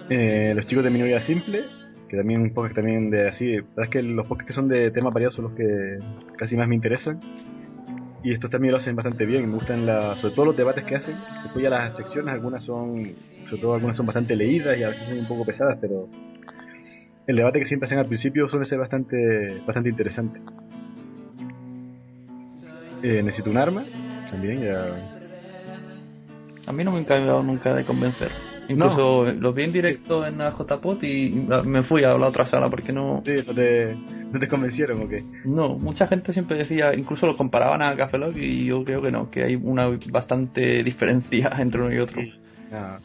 [0.10, 1.64] Eh, los chicos de Minoría Simple,
[2.10, 4.68] que también un podcast también de así, la verdad es que los podcasts que son
[4.68, 6.00] de temas variados son los que
[6.38, 7.20] casi más me interesan.
[8.24, 10.96] Y estos también lo hacen bastante bien, me gustan la, sobre todo los debates que
[10.96, 11.16] hacen.
[11.44, 13.16] Después ya las secciones, algunas son,
[13.50, 16.08] sobre todo algunas son bastante leídas y a veces son un poco pesadas, pero
[17.26, 20.40] el debate que siempre hacen al principio suele ser bastante, bastante interesante.
[23.02, 23.82] Eh, necesito un arma,
[24.30, 24.86] también ya
[26.68, 28.30] A mí no me he encargado nunca de convencer.
[28.70, 32.70] Incluso los vi en directo en la JPOT y me fui a la otra sala
[32.70, 33.22] porque no...
[33.26, 33.96] Sí, no te,
[34.32, 35.24] no te convencieron o qué.
[35.46, 39.12] No, mucha gente siempre decía, incluso lo comparaban a Café Lock y yo creo que
[39.12, 42.22] no, que hay una bastante diferencia entre uno y otro.
[42.72, 43.00] Ah,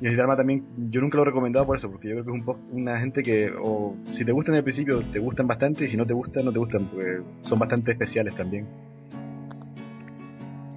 [0.00, 2.30] Y el Dharma también, yo nunca lo he recomendado por eso, porque yo creo que
[2.30, 5.86] es un poco una gente que, o si te gustan al principio, te gustan bastante,
[5.86, 8.66] y si no te gustan, no te gustan, porque son bastante especiales también.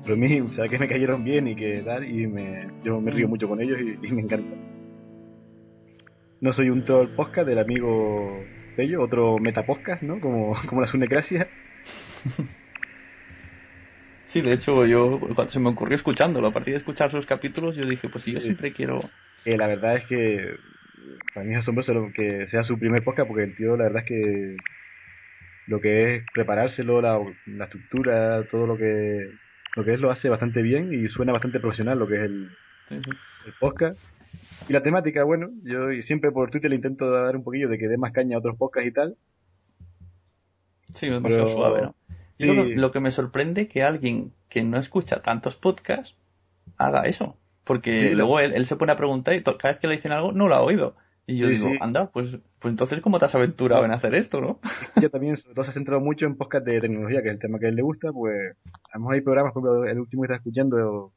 [0.03, 2.99] pero a mí, o sea, que me cayeron bien y que tal, y me, yo
[2.99, 4.55] me río mucho con ellos y, y me encanta.
[6.39, 8.43] No soy un troll podcast del amigo
[8.75, 10.19] Pello, otro metapodcast, ¿no?
[10.19, 11.49] Como, como la Sunecracia.
[14.25, 17.75] Sí, de hecho, yo cuando se me ocurrió escuchándolo, a partir de escuchar sus capítulos,
[17.75, 19.01] yo dije, pues sí, yo siempre quiero.
[19.43, 20.55] Que la verdad es que
[21.33, 24.03] para mí es asombroso lo que sea su primer podcast, porque el tío, la verdad
[24.03, 24.55] es que
[25.67, 29.27] lo que es preparárselo, la, la estructura, todo lo que
[29.75, 32.49] lo que es lo hace bastante bien y suena bastante profesional lo que es el,
[32.89, 33.11] Sí, sí.
[33.45, 33.97] el podcast.
[34.69, 37.87] Y la temática, bueno, yo siempre por Twitter le intento dar un poquillo de que
[37.87, 39.17] dé más caña a otros podcasts y tal.
[40.93, 41.95] Sí, es demasiado Pero- suave, ¿no?
[42.37, 46.15] Yo lo, que- lo que me sorprende que alguien que no escucha tantos podcasts
[46.77, 47.37] haga eso.
[47.63, 50.11] Porque Sí, luego él, él se pone a preguntar y cada vez que le dicen
[50.11, 50.95] algo no lo ha oído.
[51.27, 54.41] Y yo Sí, digo, anda, pues, pues entonces ¿cómo te has aventurado en hacer esto,
[54.41, 54.59] no?
[54.95, 57.39] Ella también, sobre todo, se ha centrado mucho en podcast de tecnología, que es el
[57.39, 60.23] tema que a él le gusta, pues, a lo mejor hay programas, ejemplo, el último
[60.23, 61.13] que está escuchando,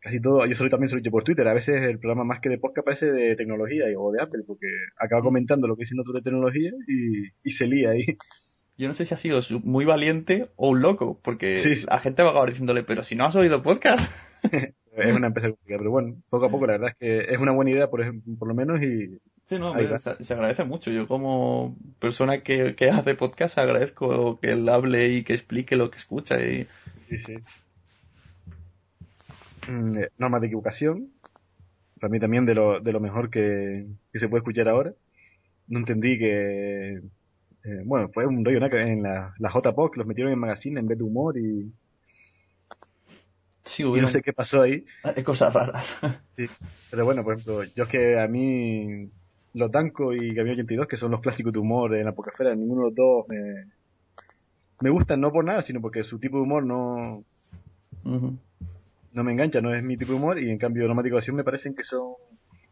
[0.00, 2.24] casi todo, yo solo también se lo he dicho por Twitter, a veces el programa
[2.24, 4.66] más que de podcast parece de tecnología y- o de Apple, porque
[4.98, 8.04] acaba comentando lo que dicen otros de tecnología y, y se lía ahí.
[8.76, 11.86] Yo no sé si ha sido muy valiente o un loco, porque Sí, sí.
[11.86, 14.10] la gente va a acabar diciéndole, pero si no has oído podcast.
[14.96, 17.52] Es una empresa complicada, pero bueno, poco a poco la verdad es que es una
[17.52, 20.90] buena idea por, ejemplo, por lo menos y Sí, no, hombre, se, se agradece mucho.
[20.90, 25.90] Yo como persona que, que hace podcast agradezco que él hable y que explique lo
[25.90, 26.40] que escucha.
[26.44, 26.66] Y...
[27.08, 27.34] Sí, sí.
[29.70, 31.08] Mm, eh, normas de equivocación.
[32.00, 34.92] Para mí también de lo, de lo mejor que, que se puede escuchar ahora.
[35.68, 37.00] No entendí que...
[37.64, 40.98] eh, bueno, fue un rollo en la, la JPOC los metieron en magazine en vez
[40.98, 41.72] de humor y,
[43.64, 44.84] Sí, y no hubieron sé qué pasó ahí.
[45.02, 45.98] hay cosas raras.
[46.36, 46.46] Sí.
[46.90, 49.08] Pero bueno, por ejemplo, yo es que a mí
[49.54, 52.82] los Danco y Gabriel 82, que son los clásicos de humor en la pocafera, ninguno
[52.82, 53.66] de los dos me,
[54.80, 57.24] me gustan, no por nada, sino porque su tipo de humor no.
[59.12, 61.44] No me engancha, no es mi tipo de humor, y en cambio de Equivocación me
[61.44, 62.14] parecen que son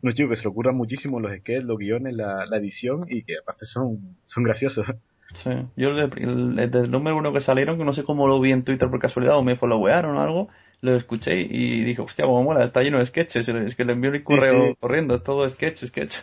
[0.02, 3.22] unos chicos que se le ocurran muchísimo los sketches, los guiones, la, la edición, y
[3.24, 4.86] que aparte son, son graciosos.
[5.34, 5.50] Sí.
[5.76, 8.62] Yo el, de- el- número uno que salieron, que no sé cómo lo vi en
[8.62, 10.48] Twitter por casualidad o me followearon o algo,
[10.80, 13.48] lo escuché y dije, hostia, cómo mola, está lleno de sketches.
[13.48, 14.76] Es que le envío el correo sí.
[14.80, 16.18] corriendo, es todo sketch, sketch.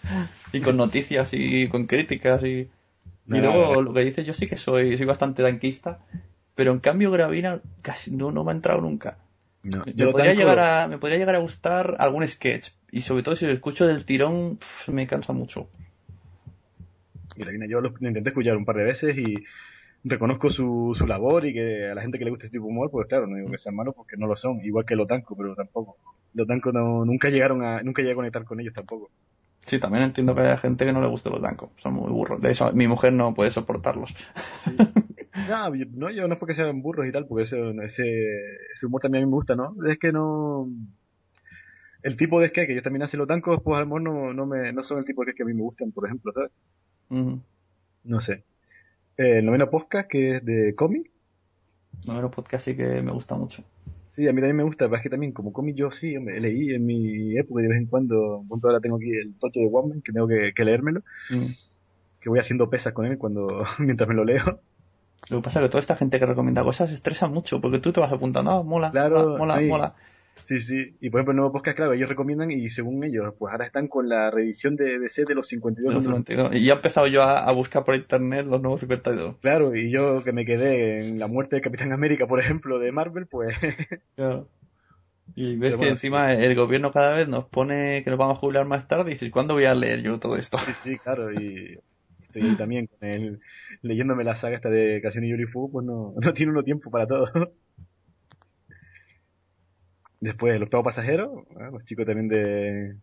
[0.54, 2.69] Y con noticias y con críticas y...
[3.28, 5.99] No, y luego lo que dices, yo sí que soy, soy bastante tanquista,
[6.56, 9.17] pero en cambio Gravina casi no, no me ha entrado nunca.
[9.65, 13.23] No, Me, yo podría llegar a, me podría llegar a gustar algún sketch, y sobre
[13.23, 15.67] todo si lo escucho del tirón, me cansa mucho.
[17.36, 19.43] Yo lo, intenté escuchar un par de veces y
[20.04, 22.71] reconozco su, su labor y que a la gente que le gusta este tipo de
[22.71, 25.08] humor, pues claro, no digo que sean malos porque no lo son, igual que los
[25.08, 25.97] Danco, pero tampoco.
[26.36, 29.10] Los Danco no, nunca llegaron a, nunca llegué a conectar con ellos tampoco.
[29.65, 32.41] Sí, también entiendo que hay gente que no le guste los blancos, son muy burros.
[32.41, 34.15] De eso, mi mujer no puede soportarlos.
[35.49, 39.01] No, yo, no, yo no es porque sean burros y tal, porque ese, ese, humor
[39.01, 39.75] también a mí me gusta, ¿no?
[39.86, 40.69] Es que no...
[42.04, 44.34] El tipo de sketch que ellos también hacen los tancos, pues a lo mejor no,
[44.34, 46.32] no, me, no son el tipo de sketch que a mí me gustan, por ejemplo,
[46.32, 46.51] ¿sabes?
[47.10, 48.45] No sé.
[49.17, 51.12] Eh, el noveno podcast, que es de cómic,
[52.04, 53.63] Número podcast sí que me gusta mucho.
[54.15, 56.39] Sí, a mí también me gusta, pero es que también como cómic yo sí, hombre,
[56.39, 59.67] leí en mi época y de vez en cuando, ahora tengo aquí el tocho de
[59.67, 61.47] Woman, que tengo que, que leérmelo, Mm.
[62.21, 64.60] que voy haciendo pesas con él cuando mientras me lo leo.
[65.30, 67.91] Lo que pasa es que toda esta gente que recomienda cosas estresa mucho, porque tú
[67.91, 69.95] te vas apuntando, ah, mola, Claro, mola, mola, mola.
[70.48, 70.95] Sí, sí.
[71.02, 73.88] Y por ejemplo, el nuevo podcast, claro, ellos recomiendan y según ellos, pues ahora están
[73.88, 76.56] con la reedición de DC de los 52 De los números 52.
[76.56, 79.38] Y ya he empezado yo a, a buscar por internet los nuevos 52.
[79.41, 82.91] Claro, y yo que me quedé en la muerte de Capitán América, por ejemplo, de
[82.91, 83.56] Marvel, pues
[84.15, 84.48] Claro.
[85.36, 88.38] Y ves Pero que bueno, encima el gobierno cada vez nos pone que nos vamos
[88.38, 90.58] a jubilar más tarde y dices, ¿cuándo voy a leer yo todo esto?
[90.60, 91.80] sí, sí, claro, y
[92.24, 93.39] estoy también con él
[93.82, 96.91] leyéndome la saga esta de Canción y Yuri Fu, pues no, no tiene uno tiempo
[96.91, 97.32] para todo.
[100.26, 101.70] Después, El Octavo Pasajero, ¿eh?
[101.72, 102.96] los chicos también de,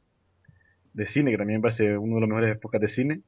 [0.92, 3.20] de cine, que también me parece uno de los mejores podcasts de cine.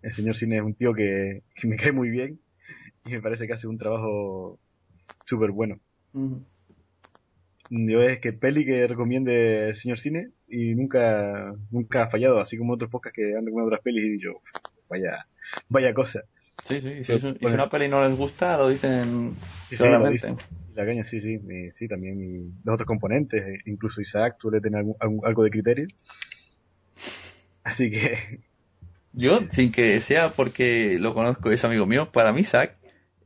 [0.00, 2.40] El señor Cine es un tío que, que me cae muy bien
[3.04, 4.58] y me parece que hace un trabajo
[5.26, 5.78] súper bueno.
[7.68, 12.56] Yo es que peli que recomiende el señor cine y nunca nunca ha fallado, así
[12.56, 14.40] como otros podcasts que han recomendado otras pelis y yo,
[14.88, 15.26] vaya
[15.68, 16.22] vaya cosa.
[16.64, 17.54] Sí, sí, y si, Pero, es un- y si bueno.
[17.56, 19.34] una peli no les gusta, lo dicen
[19.68, 20.34] Sí, sí, claramente.
[20.74, 21.38] La caña, sí, sí,
[21.76, 25.50] sí, también y los otros componentes, eh, incluso Isaac suele tener algún- algún- algo de
[25.50, 25.86] criterio.
[27.64, 28.40] Así que,
[29.12, 32.76] Yo, sin que sea porque lo conozco, es amigo mío, para mí Zack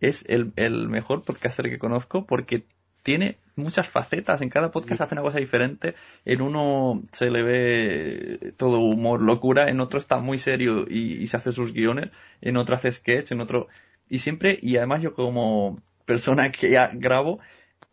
[0.01, 2.65] es el, el mejor podcaster que conozco porque
[3.03, 8.55] tiene muchas facetas, en cada podcast hace una cosa diferente, en uno se le ve
[8.57, 12.57] todo humor, locura, en otro está muy serio y, y se hace sus guiones, en
[12.57, 13.69] otro hace sketch, en otro...
[14.09, 17.41] Y siempre, y además yo como persona que ya grabo,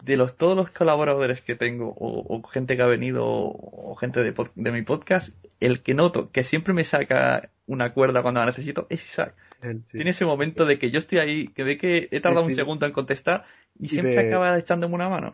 [0.03, 3.95] de los todos los colaboradores que tengo, o, o gente que ha venido, o, o
[3.95, 8.21] gente de, pod- de mi podcast, el que noto que siempre me saca una cuerda
[8.21, 9.33] cuando la necesito es Isaac.
[9.63, 9.83] Sí.
[9.93, 12.85] Tiene ese momento de que yo estoy ahí, que ve que he tardado un segundo
[12.85, 13.45] en contestar
[13.79, 15.31] y Y siempre de- acaba echándome una mano.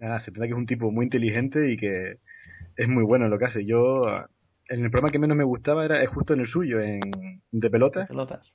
[0.00, 2.18] Ah, se trata que es un tipo muy inteligente y que
[2.76, 3.64] es muy bueno en lo que hace.
[3.64, 4.02] Yo,
[4.68, 7.00] en el programa que menos me gustaba era es justo en el suyo, en
[7.50, 8.52] de pelota, Pelotas.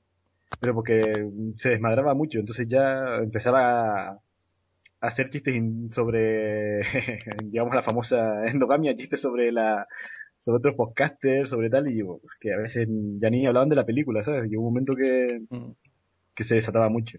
[0.60, 1.28] pero porque
[1.58, 4.20] se desmadraba mucho, entonces ya empezaba a,
[5.00, 5.56] hacer chistes
[5.92, 6.82] sobre,
[7.46, 9.88] digamos, la famosa endogamia, chistes sobre la
[10.48, 13.86] sobre otros podcasters, sobre tal, y pues, que a veces ya ni hablaban de la
[13.86, 14.50] película, ¿sabes?
[14.50, 15.72] Y hubo un momento que, Mm.
[16.36, 17.18] que se desataba mucho.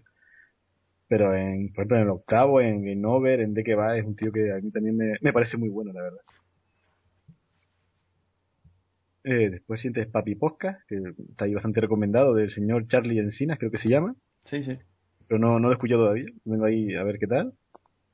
[1.07, 4.03] Pero en, por ejemplo, en el octavo, en Game Over, en De que va, es
[4.03, 6.21] un tío que a mí también me, me parece muy bueno, la verdad.
[9.23, 10.95] Eh, después sientes Papi Posca, que
[11.29, 14.15] está ahí bastante recomendado, del señor Charlie Encinas, creo que se llama,
[14.45, 14.75] Sí, sí.
[15.27, 16.25] pero no, no lo he escuchado todavía.
[16.45, 17.53] Vengo ahí a ver qué tal.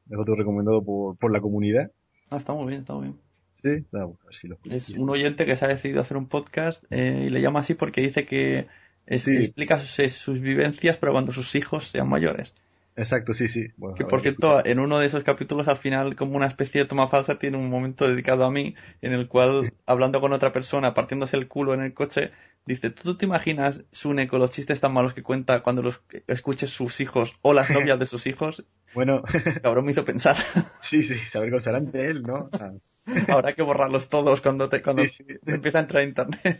[0.10, 1.89] Es otro recomendado por, por la comunidad.
[2.32, 3.19] Ah, está muy bien, está muy bien.
[3.65, 4.75] Sí, vamos, a ver si lo escucho.
[4.75, 7.73] Es un oyente que se ha decidido hacer un podcast eh, y le llama así
[7.73, 8.67] porque dice que
[9.08, 9.36] es- Sí.
[9.36, 12.54] explica sus, sus vivencias, pero cuando sus hijos sean mayores.
[12.95, 13.67] Exacto, sí, sí.
[13.75, 16.88] Bueno, Que por cierto, en uno de esos capítulos, al final, como una especie de
[16.88, 20.93] toma falsa, tiene un momento dedicado a mí, en el cual, hablando con otra persona,
[20.93, 22.32] partiéndose el culo en el coche,
[22.65, 26.69] dice, ¿tú te imaginas, Sune, con los chistes tan malos que cuenta cuando los escuches
[26.69, 28.65] sus hijos o las novias de sus hijos?
[28.93, 29.23] Bueno,
[29.62, 30.38] Cabrón, me hizo pensar.
[30.89, 32.49] sí, sí, saber cómo será ante él, ¿no?
[32.54, 32.71] Ah,
[33.30, 35.23] Habrá que borrarlos todos cuando te, cuando Sí, sí.
[35.45, 36.60] empieza a entrar a internet.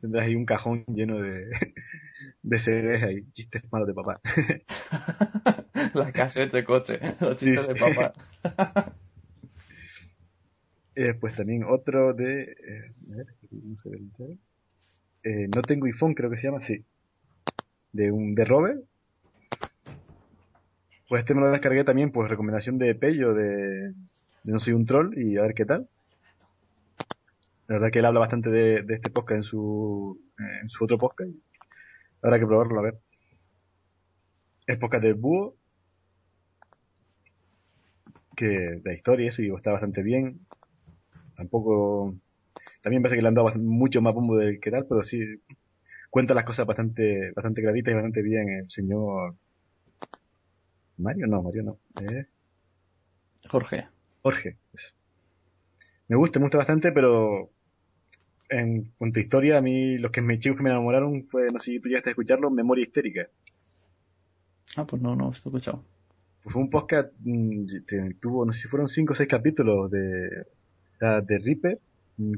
[0.00, 1.50] tendrás ahí un cajón lleno de,
[2.42, 4.20] de CDs ahí, chistes malos de papá.
[5.94, 8.12] La cassette de coche, los Sí, chistes de papá.
[10.94, 12.42] Eh, pues también otro de.
[12.42, 14.34] eh, a ver, no se ve entero.
[15.22, 16.84] Eh, no tengo iPhone, creo que se llama, sí.
[17.92, 18.80] De un de Robert.
[21.08, 23.94] Pues este me lo descargué también, pues recomendación de Pello, de, de
[24.44, 25.88] No Soy un Troll, y a ver qué tal.
[27.66, 30.98] La verdad que él habla bastante de, de este podcast en su, en su otro
[30.98, 31.30] podcast.
[32.22, 32.98] Habrá que probarlo, a ver.
[34.66, 35.56] El podcast del Búho.
[38.36, 40.40] Que de historia eso, y está bastante bien
[41.40, 42.14] tampoco
[42.82, 45.20] también parece que le han dado mucho más bombo del que tal pero sí
[46.10, 49.34] cuenta las cosas bastante bastante claritas y bastante bien el señor
[50.98, 52.26] Mario no Mario no eh,
[53.48, 53.88] Jorge.
[54.22, 54.92] Jorge eso.
[56.08, 57.50] me gusta me gusta bastante pero
[58.48, 61.58] en cuanto a historia a mí los que me chicos que me enamoraron fue no
[61.60, 63.28] sé si tú llegaste a escucharlo Memoria histérica
[64.76, 65.84] Ah, pues no, no, estoy escuchado.
[66.42, 69.90] pues fue un podcast mm, que tuvo no sé si fueron cinco o seis capítulos
[69.90, 70.46] de
[71.00, 71.80] era de Reaper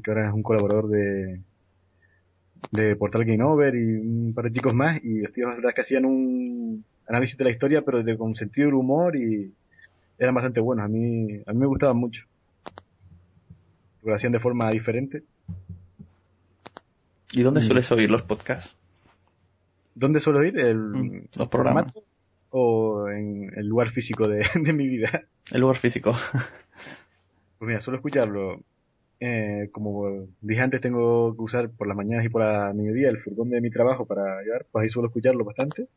[0.03, 1.39] que ahora es un colaborador de
[2.71, 5.73] de Portal Game Over y un par de chicos más y los tíos la verdad
[5.75, 9.51] que hacían un análisis de la historia pero de con sentido del humor y
[10.17, 12.21] eran bastante buenos a mí a mí me gustaban mucho
[14.03, 15.23] lo hacían de forma diferente
[17.31, 17.63] ¿Y dónde Mm.
[17.63, 18.75] sueles oír los podcasts?
[19.95, 20.57] ¿dónde suelo ir?
[20.57, 21.85] el Mm, los programas.
[21.91, 22.03] formato
[22.51, 26.13] o en el lugar físico de, de mi vida El lugar físico.
[27.59, 28.59] Pues mira, suelo escucharlo.
[29.25, 33.21] Eh, como dije antes, tengo que usar por las mañanas y por la mediodía el
[33.21, 35.87] furgón de mi trabajo para llevar, pues ahí suelo escucharlo bastante.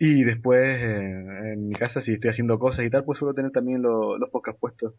[0.00, 3.52] Y después, eh, en mi casa, si estoy haciendo cosas y tal, pues suelo tener
[3.52, 4.94] también lo- los podcasts puestos.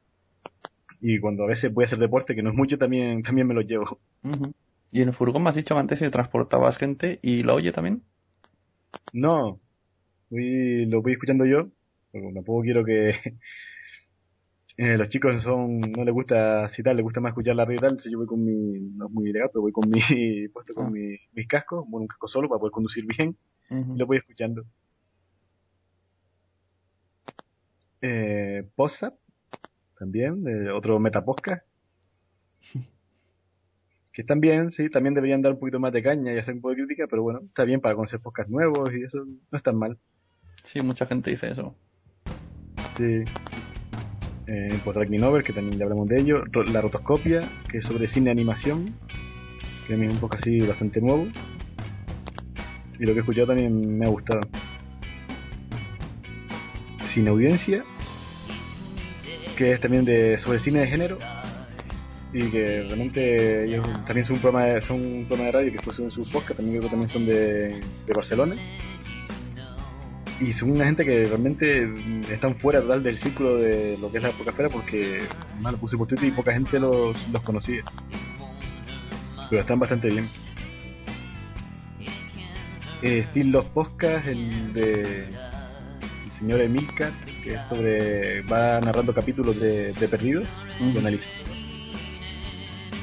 [1.02, 3.54] Y cuando a veces voy a hacer deporte, que no es mucho, también, también me
[3.54, 4.00] los llevo.
[4.92, 8.04] Y en el furgón me has dicho antes que transportabas gente y lo oye también.
[9.14, 9.60] No,
[10.30, 11.70] voy, lo voy escuchando yo,
[12.12, 13.16] porque tampoco quiero que
[14.82, 17.82] eh, los chicos son, no les gusta citar, les gusta más escuchar la radio y
[17.82, 20.00] tal, entonces yo voy con mi, no es muy legal, pero voy con mi,
[20.54, 20.90] puesto con Ah.
[20.90, 23.36] mi, mis cascos, bueno, un casco solo para poder conducir bien,
[23.70, 24.64] y lo voy escuchando.
[28.02, 29.16] Eh, Podzap,
[29.98, 31.66] también, de otro Metapodcast.
[34.12, 36.62] Que están bien, sí, también deberían dar un poquito más de caña y hacer un
[36.62, 39.62] poco de crítica, pero bueno, está bien para conocer podcasts nuevos y eso no es
[39.64, 39.98] tan mal.
[40.64, 41.76] Sí, mucha gente dice eso.
[42.98, 43.24] Sí.
[44.52, 46.44] Eh, por Over, que también ya hablamos de ello.
[46.72, 48.96] La Rotoscopia, que es sobre cine animación,
[49.86, 51.28] que a mí es un poco así bastante nuevo.
[52.98, 54.42] Y lo que he escuchado también me ha gustado.
[57.14, 57.84] Sin audiencia,
[59.56, 61.20] que es también de sobre cine de género.
[62.34, 66.06] Y que realmente también son un programa de, son un programa de radio que fue
[66.06, 68.56] en sus podcast, también creo que también son de, de Barcelona
[70.40, 74.18] y son una gente que realmente mm, están fuera total del círculo de lo que
[74.18, 75.22] es la podcastera porque
[75.62, 77.84] lo puse por Twitter y poca gente los, los conocía
[79.50, 80.30] pero están bastante bien
[83.02, 85.28] eh, Steel Los Podcast el de
[86.40, 87.12] señor Emilcar,
[87.44, 88.42] que es sobre.
[88.44, 90.48] va narrando capítulos de, de Perdidos
[90.80, 91.26] y analiza.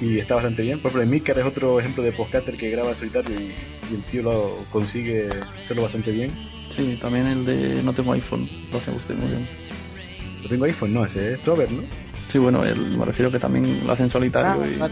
[0.00, 0.80] Y está bastante bien.
[0.80, 3.54] Por ejemplo, Emilcar es otro ejemplo de podcaster que graba solitario y,
[3.90, 5.28] y el tío lo consigue
[5.64, 6.32] hacerlo bastante bien.
[6.76, 9.48] Sí, también el de No tengo iPhone, lo hace usted muy bien.
[10.42, 11.82] No tengo iPhone, no, ese es Trover, ¿no?
[12.30, 14.80] Sí, bueno, el, me refiero que también lo hace en solitario y...
[14.80, 14.88] Ah,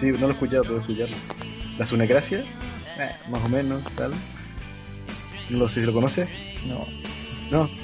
[0.00, 1.16] Sí, no lo he escuchado, puedo escucharlo.
[1.76, 4.12] La Sunecracia, eh, más o menos, tal.
[5.50, 6.28] No sé si lo conoces.
[6.66, 6.86] No.
[7.50, 7.68] No.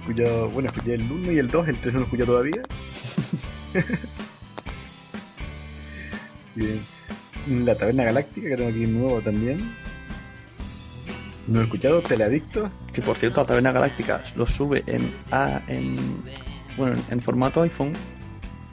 [0.00, 2.62] Escuchado, bueno, escuché el 1 y el 2, el 3 no lo escuché todavía.
[6.54, 6.80] Bien.
[7.64, 9.74] La Taberna Galáctica, que tengo aquí nuevo también.
[11.46, 12.70] No he escuchado, Teleadicto.
[12.92, 15.96] Que por cierto, la Taberna Galáctica lo sube en, a, en
[16.76, 17.92] bueno, en, formato iPhone.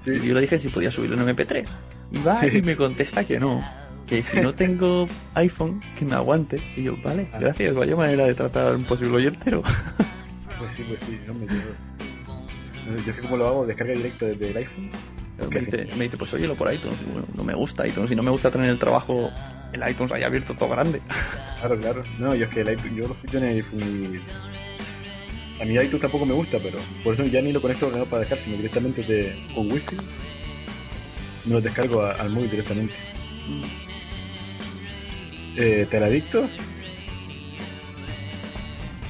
[0.06, 0.12] Sí.
[0.12, 1.66] Y yo le dije si podía subirlo en MP3.
[2.12, 3.64] Y va y me contesta que no.
[4.08, 6.62] Que si no tengo iPhone, que me aguante.
[6.76, 7.40] Y yo, vale, Ah.
[7.40, 9.62] gracias, vaya manera de tratar a un posible oyentero.
[10.58, 14.50] Pues sí, pues sí, no me yo, yo sé cómo lo hago, descarga directo desde
[14.52, 14.90] el iPhone.
[15.50, 16.98] Me, dice, me dice, pues óyelo por iTunes.
[17.12, 18.12] Bueno, no me gusta iTunes.
[18.12, 19.30] Y no me gusta tener el trabajo,
[19.74, 21.02] el iTunes ahí abierto todo grande.
[21.62, 22.04] Claro, claro.
[22.18, 24.20] No, yo es que el iTunes, yo lo escucho en el.
[25.62, 28.10] A mí iTunes tampoco me gusta, pero por eso ya ni lo conecto al ordenador
[28.10, 29.96] para dejar, sino directamente de, con Wi-Fi.
[31.46, 32.96] Me lo descargo a- al móvil directamente.
[35.56, 36.50] Eh, Teladictos.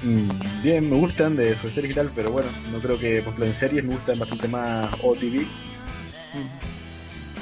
[0.04, 0.30] Mm,
[0.64, 3.46] bien, me gustan de su series y tal, pero bueno, no creo que, por ejemplo,
[3.46, 5.46] en series me gustan bastante más OTV.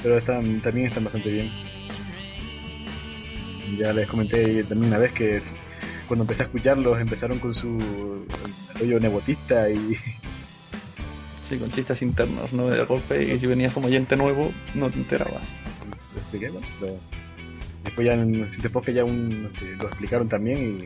[0.01, 1.49] Pero están, también están bastante bien.
[3.77, 5.41] Ya les comenté también una vez que
[6.07, 8.25] cuando empecé a escucharlos empezaron con su
[8.79, 9.95] rollo nebotista y
[11.49, 12.67] Sí, con chistes internos, ¿no?
[12.67, 13.33] De golpe.
[13.33, 15.47] Y si venías como oyente nuevo, no te enterabas.
[16.13, 16.59] lo expliqué, ¿no?
[16.79, 16.99] Pero
[17.83, 20.83] después ya en podcast ya un, no sé, lo explicaron también y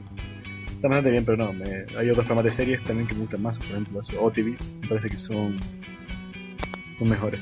[0.76, 3.42] está bastante bien, pero no, me- hay otros programas de series también que me gustan
[3.42, 5.58] más, por ejemplo, OTV, me parece que son,
[6.98, 7.42] son mejores.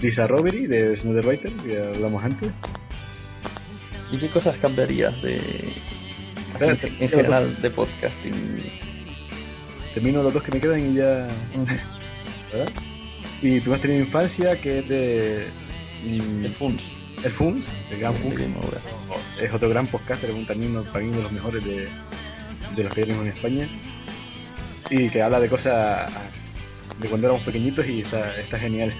[0.00, 2.50] Lisa Robery de Snowden Writer, que hablamos antes.
[4.10, 5.40] ¿Y qué cosas cambiarías de.
[6.60, 8.62] En general de podcasting?
[9.94, 11.28] Termino los dos que me quedan y ya.
[12.52, 12.72] ¿Verdad?
[13.42, 15.46] Y tu más tenido infancia, que es de.
[16.04, 16.82] mm, El FUNS.
[17.24, 18.40] El FUNS, el Gran FUNS.
[19.40, 21.88] Es otro gran podcaster, es un también para mí uno de los mejores de,
[22.76, 23.66] de los que tenemos en España.
[24.90, 26.12] Y que habla de cosas
[27.00, 28.92] de cuando éramos pequeñitos y está, está genial.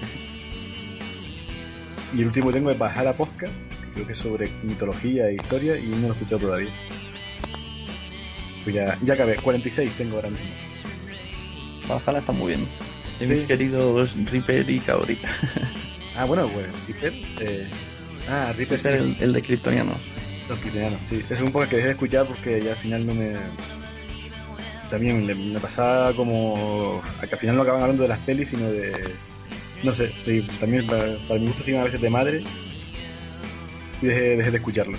[2.13, 5.27] Y el último que tengo es Bajar a Posca, que creo que es sobre mitología
[5.29, 6.69] e historia y no lo he escuchado todavía.
[8.63, 10.47] Pues ya, ya acabé, 46 tengo ahora mismo.
[11.87, 12.67] Valhalla está muy bien.
[13.19, 13.33] De Sí.
[13.33, 15.17] mis queridos Reaper y Kaori.
[16.17, 17.13] Ah, bueno, pues Reaper.
[17.41, 17.67] Eh,
[18.29, 19.97] ah, Reaper sí, el, el de Kryptonianos.
[20.47, 21.21] Los cristianos, sí.
[21.29, 23.33] Es un poco que dejé de escuchar porque ya al final no me.
[24.89, 27.01] También me pasaba como.
[27.21, 28.93] a que al final no acaban hablando de las pelis, sino de.
[29.85, 32.43] No sé, sí, también para, para mi siguen a veces de madre.
[34.01, 34.97] Y dejé, dejé de escucharlo.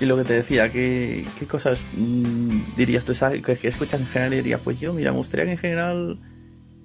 [0.00, 3.12] Y lo que te decía, ¿qué, qué cosas mm, dirías tú?
[3.44, 4.34] ¿Qué, qué escuchas en general?
[4.34, 6.20] Y diría, pues yo, mira, me gustaría que en general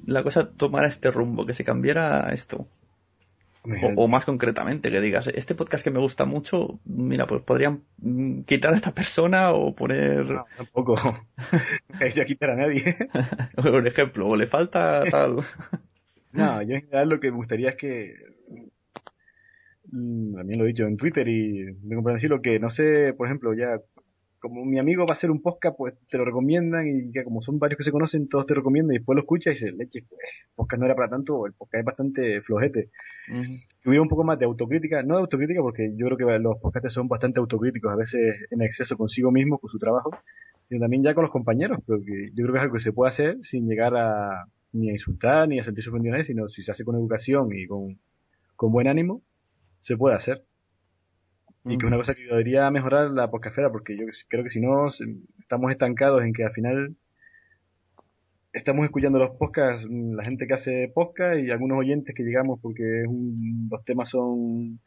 [0.08, 2.68] la cosa tomara este rumbo, que se cambiara esto.
[3.66, 7.84] O, o más concretamente, que digas, este podcast que me gusta mucho, mira, pues podrían
[7.99, 10.97] mm, quitar a esta persona o poner, No, tampoco.
[12.01, 12.97] Hecho quitar a nadie.
[13.55, 15.38] por ejemplo, o le falta tal.
[16.34, 18.16] No, yo en general lo que me gustaría es que.
[19.91, 23.28] mm, También lo he dicho en Twitter y me compran decirlo que no sé, por
[23.28, 23.80] ejemplo, ya
[24.44, 27.41] como mi amigo va a hacer un podcast, pues te lo recomiendan y ya como
[27.41, 30.04] son varios que se conocen, todos te recomiendan y después lo escuchas y dices, leche,
[30.10, 32.89] pues, el podcast no era para tanto, el podcast es bastante flojete.
[33.26, 36.58] Que hubiera un poco más de autocrítica, no de autocrítica porque yo creo que los
[36.58, 40.12] podcasts son bastante autocríticos, a veces en exceso consigo mismo, con su trabajo,
[40.68, 43.14] sino también ya con los compañeros, porque yo creo que es algo que se puede
[43.14, 46.64] hacer sin llegar a ni a insultar ni a sentirse ofendido a nadie, sino si
[46.64, 47.98] se hace con educación y con,
[48.58, 49.22] con buen ánimo,
[49.80, 50.44] se puede hacer.
[51.66, 54.49] Y que es una cosa que ayudaría a mejorar la podcastera, porque yo creo que
[54.49, 54.89] si no,
[55.39, 56.95] estamos estancados en que al final
[58.51, 62.59] estamos escuchando los podcasts, mm, la gente que hace podcast y algunos oyentes que llegamos
[62.61, 64.80] porque es un- los temas son,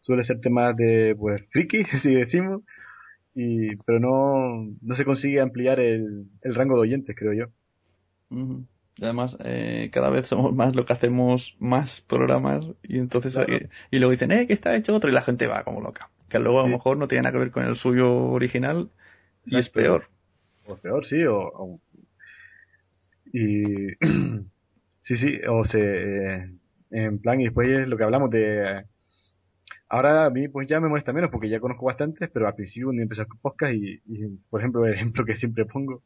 [0.00, 2.62] suele ser temas de, pues, friki, si decimos,
[3.34, 7.46] y, pero no, no se consigue ampliar el, el rango de oyentes, creo yo.
[8.98, 13.52] Y además, eh, cada vez somos más lo que hacemos más programas y entonces Claro.
[13.52, 16.10] eh, y luego dicen, eh, que está hecho otro y la gente va como loca.
[16.28, 16.72] Que luego a lo Sí.
[16.74, 18.90] mejor no tiene nada que ver con el suyo original
[19.44, 20.08] y es peor.
[20.68, 21.80] O peor, sí, o, o-
[23.32, 23.88] y
[25.02, 25.78] sí, sí, o se,
[26.42, 26.50] eh,
[26.90, 28.84] en plan, y después es lo que hablamos de,
[29.88, 32.88] Ahora a mí pues ya me molesta menos porque ya conozco bastantes, pero al principio
[32.88, 36.02] cuando empecé con podcast y, y, por ejemplo, el ejemplo que siempre pongo,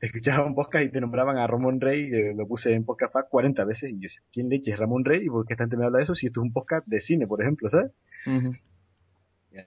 [0.00, 3.64] escuchaba un podcast y te nombraban a Ramón Rey, que lo puse en podcast 40
[3.66, 5.24] veces y yo decía, ¿quién leche es Ramón Rey?
[5.24, 7.02] ¿Y por qué esta gente me habla de eso si esto es un podcast de
[7.02, 7.92] cine, por ejemplo, ¿sabes?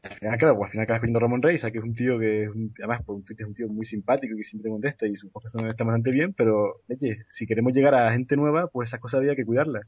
[0.04, 2.20] Al final, claro, pues, al final acabas escuchando a Ramón Rey, que es un tío
[2.20, 5.08] que es un, además por un Twitter es un tío muy simpático que siempre contesta
[5.08, 8.90] y sus podcasts están bastante bien, pero leche, si queremos llegar a gente nueva, pues
[8.90, 9.84] esas cosas había que cuidarlas.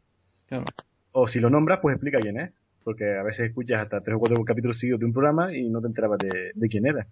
[0.48, 0.66] Claro.
[1.12, 2.52] O si lo nombras, pues explica quién es.
[2.84, 5.82] Porque a veces escuchas hasta tres o cuatro capítulos seguidos de un programa y no
[5.82, 7.06] te enterabas de, de quién era.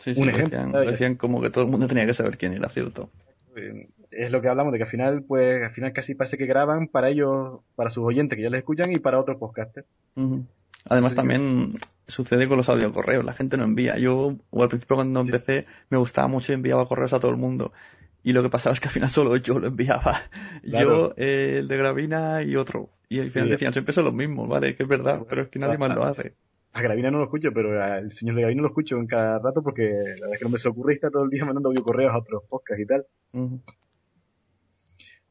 [0.00, 2.54] Sí, sí, Un lo ejemplo, decían, como que todo el mundo tenía que saber quién
[2.54, 3.08] era, ¿cierto?
[3.54, 6.46] Eh, Es lo que hablamos de que al final, pues, al final casi parece que
[6.46, 9.86] graban para ellos, para sus oyentes que ya les escuchan y para otros podcasters.
[10.88, 11.16] Además Sí.
[11.16, 11.70] también
[12.06, 13.96] sucede con los audiocorreos, la gente no envía.
[13.98, 17.36] Yo, o al principio cuando empecé, me gustaba mucho y enviaba correos a todo el
[17.36, 17.72] mundo.
[18.22, 20.20] Y lo que pasaba es que al final solo yo lo enviaba.
[20.62, 21.08] Claro.
[21.08, 22.90] Yo, eh, el de Gravina y otro.
[23.08, 23.52] Y al final Sí.
[23.52, 24.76] decían, siempre son los mismos, ¿vale?
[24.76, 26.34] Que es verdad, pero es que nadie más lo hace.
[26.72, 29.62] A Gravina no lo escucho, pero al señor de Gravina lo escucho en cada rato
[29.62, 31.82] porque la verdad es que no me se ocurre está todo el día mandando audio
[31.82, 33.06] correos a otros podcasts y tal.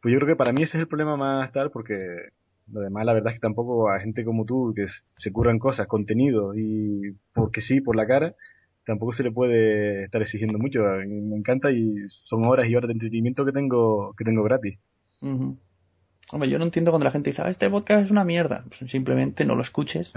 [0.01, 2.29] Pues yo creo que para mí ese es el problema más tal, porque
[2.71, 4.85] lo demás la verdad es que tampoco a gente como tú, que
[5.17, 8.35] se curran cosas, contenido, y porque sí, por la cara,
[8.85, 10.81] tampoco se le puede estar exigiendo mucho.
[11.07, 11.95] Me encanta y
[12.25, 14.77] son horas y horas de entretenimiento que tengo, que tengo gratis.
[16.31, 18.63] Hombre, yo no entiendo cuando la gente dice, ah, este podcast es una mierda.
[18.67, 20.13] Pues simplemente no lo escuches.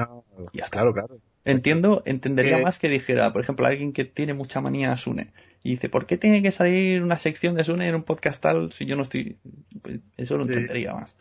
[0.53, 0.79] Y ya está.
[0.79, 1.19] Claro, claro.
[1.45, 5.33] Entiendo, entendería más que dijera, por ejemplo, alguien que tiene mucha manía a Sune
[5.65, 8.73] y dice, ¿por qué tiene que salir una sección de Sune en un podcast tal
[8.73, 9.39] si yo no estoy?
[9.81, 10.53] Pues eso lo Sí.
[10.53, 11.17] entendería más.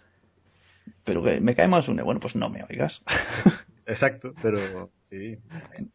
[1.04, 3.02] Pero que me cae mal Sune, bueno, pues no me oigas.
[3.86, 5.38] Exacto, pero sí,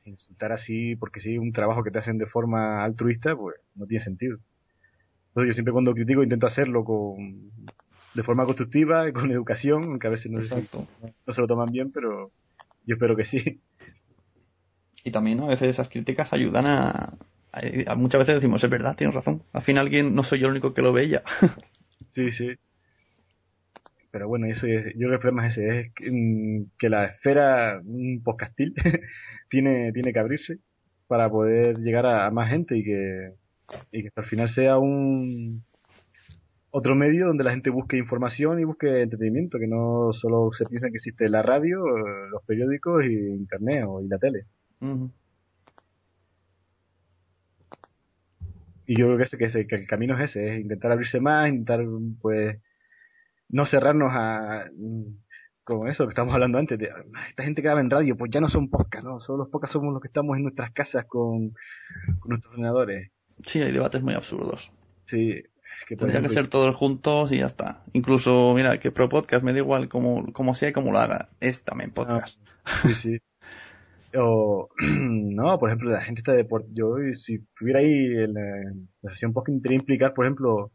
[0.04, 4.04] insultar así porque sí un trabajo que te hacen de forma altruista, pues no tiene
[4.04, 4.38] sentido.
[5.28, 7.50] Entonces yo siempre cuando critico intento hacerlo con
[8.14, 10.86] de forma constructiva, con educación, aunque a veces no, Exacto.
[11.26, 12.32] no se lo toman bien, pero
[12.84, 13.60] yo espero que sí.
[15.04, 16.90] Y también a veces esas críticas ayudan a,
[17.52, 19.42] a- a- muchas veces decimos, es verdad, tienes razón.
[19.52, 21.22] Al final alguien, no soy yo el único que lo veía.
[22.14, 22.56] Sí, sí.
[24.16, 26.88] Pero bueno, eso es, yo creo que el problema es ese, es que, mm, que
[26.88, 28.72] la esfera mm, podcastil
[29.50, 30.58] tiene, tiene que abrirse
[31.06, 33.32] para poder llegar a, a más gente y que,
[33.92, 35.62] y que al final sea un
[36.70, 40.88] otro medio donde la gente busque información y busque entretenimiento, que no solo se piensa
[40.90, 41.84] que existe la radio,
[42.30, 44.46] los periódicos y internet o, y la tele.
[48.86, 51.20] Y yo creo que, ese, que, ese- que el camino es ese, es intentar abrirse
[51.20, 51.84] más, intentar,
[52.20, 52.58] pues,
[53.48, 54.64] no cerrarnos a,
[55.64, 58.30] como eso que estábamos hablando antes, de "Ah, esta gente que graba en radio, pues
[58.30, 59.20] ya no son podcasts, ¿no?
[59.20, 61.50] Solo los podcasts somos los que estamos en nuestras casas con,
[62.20, 63.10] con nuestros ordenadores.
[63.42, 64.70] Sí, hay debates muy absurdos.
[65.06, 65.42] Sí,
[65.88, 67.84] que Tendría que ser todos juntos y ya está.
[67.92, 71.28] Incluso, mira, que Pro Podcast me da igual como, como sea y como lo haga.
[71.40, 72.38] Es también podcast.
[72.82, 73.18] Sí, sí.
[74.16, 78.88] O, no, por ejemplo, la gente está de yo si estuviera ahí en la, en
[79.02, 80.72] la sesión podcast intentaría implicar, por ejemplo,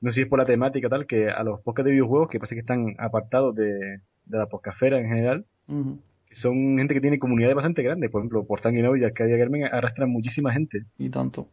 [0.00, 2.38] no sé si es por la temática tal, que a los podcasts de videojuegos, que
[2.38, 7.18] parece que están apartados de, de la podcastfera en general, que son gente que tiene
[7.18, 10.84] comunidades bastante grandes, por ejemplo, por Tanguino y Arcadia Germen arrastran muchísima gente.
[10.98, 11.48] Y tanto.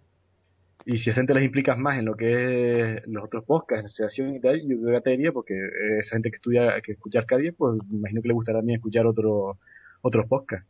[0.85, 3.85] Y si a esa gente les implicas más en lo que es los otros podcasts,
[3.85, 5.55] asociación y tal, yo creo que te diría, porque
[5.99, 9.07] esa gente que estudia, que escucha Arcadia, pues me imagino que le gustará también escuchar
[9.07, 9.57] otro,
[10.01, 10.67] otros podcasts.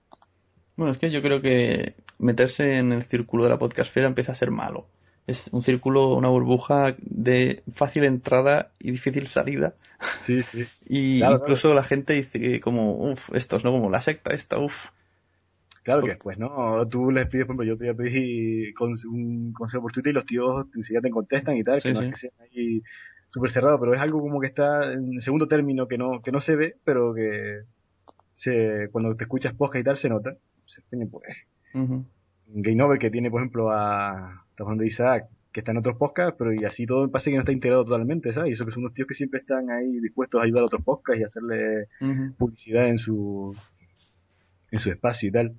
[0.77, 4.35] Bueno, es que yo creo que meterse en el círculo de la podcastfera empieza a
[4.35, 4.87] ser malo.
[5.27, 9.73] Es un círculo, una burbuja de fácil entrada y difícil salida.
[10.25, 10.65] Sí, sí.
[10.87, 13.71] Y Claro, incluso la gente dice como, uff, estos, ¿no?
[13.71, 14.89] Como la secta esta, uff.
[15.83, 16.87] Claro que después, ¿no?
[16.89, 20.11] Tú les pides, por ejemplo, yo te voy a pedir con- un consejo por Twitter
[20.11, 22.05] y los tíos enseguida te contestan y tal, Sí, que no sí.
[22.07, 22.81] es que sea ahí
[23.29, 26.39] súper cerrado, pero es algo como que está en segundo término que no, que no
[26.41, 27.61] se ve, pero que
[28.35, 30.35] se, cuando te escuchas podcast y tal se nota.
[31.11, 31.35] Pues,
[31.73, 32.05] Ujú.
[32.47, 36.35] Game Over que tiene, por ejemplo, a, hablando de Isaac, que está en otros podcasts,
[36.37, 38.49] pero y así todo parece que no está integrado totalmente, ¿sabes?
[38.49, 40.83] Y eso que son unos tíos que siempre están ahí dispuestos a ayudar a otros
[40.83, 41.87] podcasts y hacerle
[42.37, 43.55] publicidad en su
[44.71, 45.55] en su espacio y tal.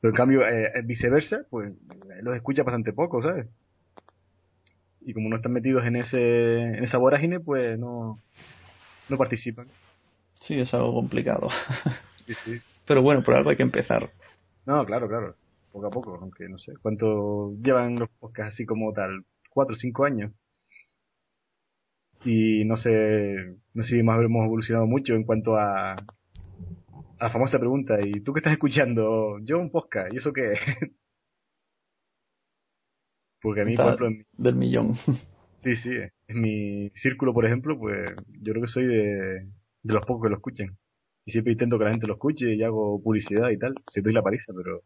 [0.00, 3.46] Pero en cambio, eh, eh, viceversa, pues eh, los escucha bastante poco, ¿sabes?
[5.02, 8.18] Y como no están metidos en ese en esa vorágine, pues no
[9.08, 9.68] no participan.
[10.40, 11.48] Sí, es algo complicado.
[12.26, 12.60] Sí, sí.
[12.86, 14.10] Pero bueno, por algo hay que empezar.
[14.66, 15.36] No, claro, claro.
[15.72, 16.72] Poco a poco, aunque no sé.
[16.82, 19.24] ¿Cuánto llevan los podcasts así como tal?
[19.50, 20.32] ¿Cuatro o cinco años?
[22.24, 26.06] Y no sé, no sé si más hemos evolucionado mucho en cuanto a, a
[27.20, 29.38] la famosa pregunta, ¿y tú qué estás escuchando?
[29.42, 30.54] Yo un podcast, ¿y eso qué?
[33.42, 34.94] Porque a mí, por ejemplo, en mi- del millón.
[35.64, 35.90] sí, sí,
[36.28, 37.98] en mi círculo, por ejemplo, pues
[38.42, 39.04] yo creo que soy de,
[39.82, 40.76] de los pocos que lo escuchan.
[41.24, 43.74] Y siempre intento que la gente lo escuche y hago publicidad y tal.
[43.92, 44.82] Si doy la parisa, pero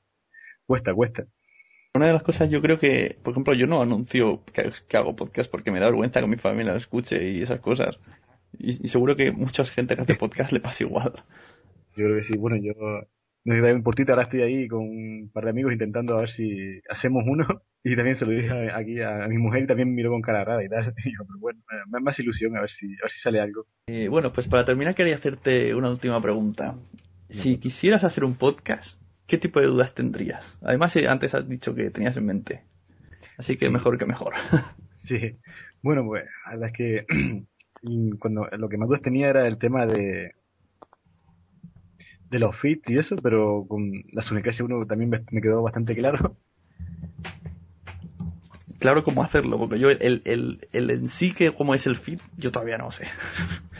[0.66, 1.26] cuesta, cuesta.
[1.94, 5.50] Una de las cosas yo creo que, por ejemplo, yo no anuncio que, hago podcast
[5.50, 7.98] porque me da vergüenza que mi familia lo escuche y esas cosas.
[8.58, 11.12] Y, seguro que mucha gente que hace podcast le pasa igual.
[11.96, 12.36] Yo creo que sí.
[12.36, 12.72] Bueno, yo
[13.44, 16.80] no por ti, ahora estoy ahí con un par de amigos intentando a ver si
[16.88, 17.46] hacemos uno.
[17.86, 20.64] Y también se lo dije aquí a, mi mujer y también miró con cara rara
[20.64, 20.94] y tal.
[21.04, 23.66] Y pero bueno, más, más, ilusión a ver si, a ver si sale algo.
[23.86, 26.76] Eh, bueno, pues para terminar quería hacerte una última pregunta.
[27.28, 30.58] Si quisieras hacer un podcast, ¿qué tipo de dudas tendrías?
[30.62, 32.64] Además, eh, antes has dicho que tenías en mente.
[33.36, 34.34] Así que mejor que mejor.
[35.08, 35.38] sí.
[35.82, 37.06] Bueno, pues la verdad es que
[38.18, 40.32] cuando lo que más dudas tenía era el tema de
[42.30, 46.36] de los fits y eso, pero con la Sunecracia uno también me quedó bastante claro.
[48.80, 52.20] Claro cómo hacerlo, porque yo el, el, el en sí que cómo es el fit,
[52.36, 53.04] yo todavía no sé.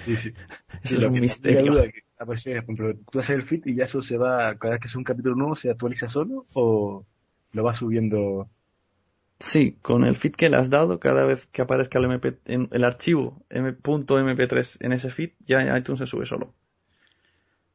[0.05, 0.33] Sí, sí.
[0.83, 1.83] Eso es un misterio.
[1.83, 4.89] Que, por ejemplo, tú haces el fit y ya eso se va, cada vez que
[4.89, 7.05] es un capítulo nuevo, se actualiza solo o
[7.53, 8.49] lo vas subiendo
[9.41, 12.68] Sí, con el feed que le has dado, cada vez que aparezca el, MP, en,
[12.72, 16.55] el archivo .mp3 en ese feed, ya iTunes se sube solo.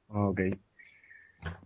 [0.07, 0.41] Ok.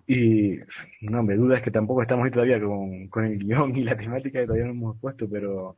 [0.07, 0.57] Y
[1.01, 3.95] no, me duda es que tampoco estamos ahí todavía con, con el guion y la
[3.95, 5.77] temática que todavía no hemos puesto, pero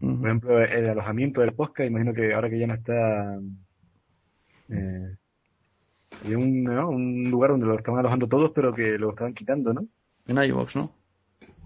[0.00, 3.38] por ejemplo, el alojamiento del podcast, imagino que ahora que ya no está
[4.68, 5.16] eh,
[6.24, 9.86] hay un, un lugar donde lo estaban alojando todos, pero que lo estaban quitando, ¿no?
[10.26, 10.92] En iVox, ¿no?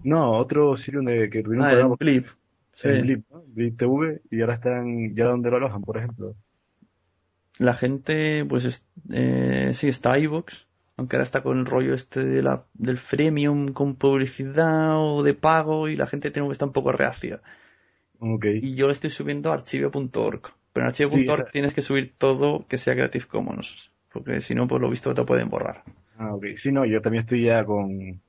[0.03, 2.27] No, otro sitio donde que tuvieron ah, un Blip.
[2.75, 2.87] Sí.
[2.87, 6.35] Blip, Blip TV, y ahora están, ya donde lo alojan, por ejemplo.
[7.57, 8.81] La gente, pues,
[9.11, 13.69] eh, sí, está iVox, aunque ahora está con el rollo este de la, del freemium
[13.69, 17.41] con publicidad o de pago y la gente tiene estar un poco reacia.
[18.19, 18.59] Okay.
[18.61, 20.41] Y yo lo estoy subiendo a archivo.org.
[20.71, 23.91] Pero en archivo.org tienes que subir todo que sea Creative Commons.
[24.11, 25.83] Porque si no, por lo visto te pueden borrar.
[26.17, 26.45] Ah, ok.
[26.61, 28.21] Sí, no, yo también estoy ya con,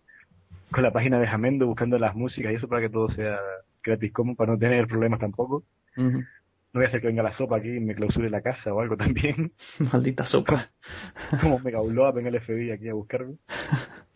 [0.70, 3.40] con la página de Jamendo buscando las músicas y eso para que todo sea
[3.82, 5.64] gratis como para no tener problemas tampoco.
[5.96, 8.80] No voy a hacer que venga la sopa aquí y me clausure la casa o
[8.80, 9.52] algo también.
[9.92, 10.70] Maldita sopa.
[11.40, 13.36] Como me a venga el FBI aquí a buscarme.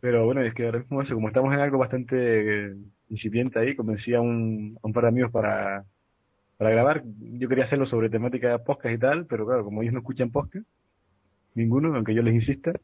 [0.00, 2.74] Pero bueno, es que ahora mismo eso, como estamos en algo bastante
[3.10, 5.84] incipiente ahí, convencí a un, a un par de amigos para,
[6.60, 7.02] para grabar.
[7.20, 10.30] Yo quería hacerlo sobre temática de podcast y tal, pero claro, como ellos no escuchan
[10.30, 10.66] podcast,
[11.54, 12.74] ninguno, aunque yo les insista,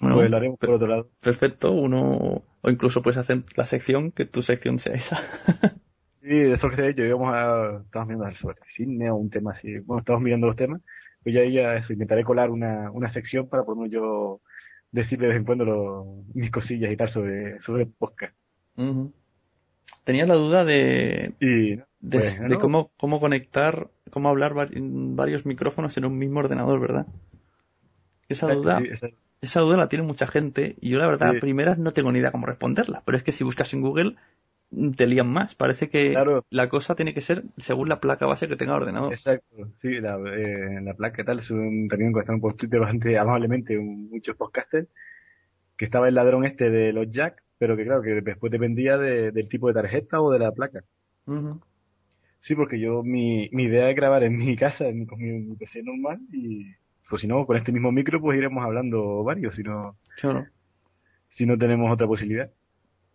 [0.00, 1.10] bueno, pues lo haremos por otro lado.
[1.22, 5.18] Perfecto, uno, o incluso puedes hacer la sección, que tu sección sea esa.
[6.22, 9.52] sí, eso que te he dicho, íbamos a, estamos viendo sobre cine o un tema
[9.52, 10.80] así, bueno, estamos mirando los temas,
[11.22, 14.40] pues ya, ya eso, intentaré colar una, una sección para por yo
[14.92, 18.34] decir de vez en cuando mis cosillas y tal sobre, sobre podcast.
[20.04, 21.34] Tenía la duda de,
[22.06, 27.06] de, pues, cómo, cómo conectar, cómo hablar varios micrófonos en un mismo ordenador, ¿verdad?
[28.28, 28.80] Esa duda,
[29.40, 32.20] esa duda la tiene mucha gente y yo la verdad, a primeras no tengo ni
[32.20, 34.14] idea cómo responderla, pero es que si buscas en Google
[34.70, 35.56] mm, te lían más.
[35.56, 36.16] Parece que
[36.50, 39.12] la cosa tiene que ser según la placa base que tenga el ordenador.
[39.12, 43.76] Exacto, sí, la, eh, la placa tal, es un, también un por Twitter bastante amablemente
[43.78, 44.86] muchos podcasters,
[45.76, 49.48] que estaba el ladrón este de los jack, pero que claro, que después dependía del
[49.48, 50.84] tipo de tarjeta o de la placa.
[52.46, 55.82] Sí, porque yo, mi, mi idea es grabar en mi casa, en, con mi PC
[55.82, 56.66] normal y
[57.08, 59.96] pues si no, con este mismo micro pues iremos hablando varios, si no,
[61.30, 62.50] si no tenemos otra posibilidad.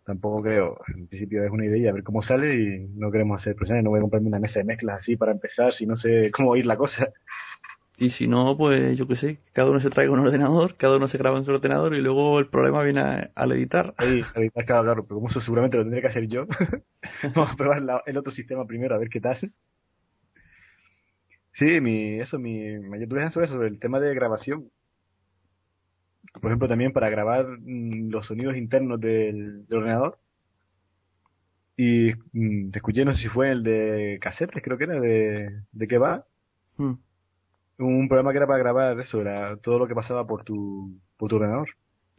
[0.04, 3.54] Tampoco creo, en principio es una idea, a ver cómo sale y no queremos hacer
[3.54, 6.30] presiones, no voy a comprarme una mesa de mezclas así para empezar, si no sé
[6.34, 7.08] cómo ir la cosa.
[8.02, 11.06] Y si no, pues yo qué sé, cada uno se traiga un ordenador, cada uno
[11.06, 13.94] se graba en su ordenador y luego el problema viene al editar.
[14.00, 16.48] Sí, editar, claro, claro, pero como eso seguramente lo tendré que hacer yo,
[17.36, 19.52] vamos a probar el otro sistema primero a ver qué tal.
[21.52, 24.68] Sí, mi, eso, mi mayor duda es sobre el tema de grabación.
[26.32, 30.18] Por ejemplo, también para grabar mm, los sonidos internos del, ordenador.
[31.76, 35.62] Y mm, te escuché, no sé si fue el de casetes, creo que era, de,
[35.70, 36.26] de qué va.
[36.76, 36.94] Hmm.
[37.78, 41.28] Un programa que era para grabar eso, era todo lo que pasaba por tu, por
[41.28, 41.70] tu ordenador.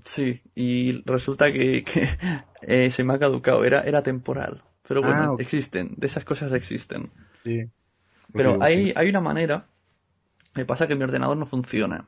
[0.04, 1.86] Sí, y resulta que,
[2.62, 4.64] eh, se me ha caducado, era, era temporal.
[4.88, 7.10] Pero bueno, ah, existen, de esas cosas existen.
[7.43, 7.70] Sí.
[8.34, 9.68] Pero hay, hay una manera.
[10.56, 12.06] Me pasa que mi ordenador no funciona.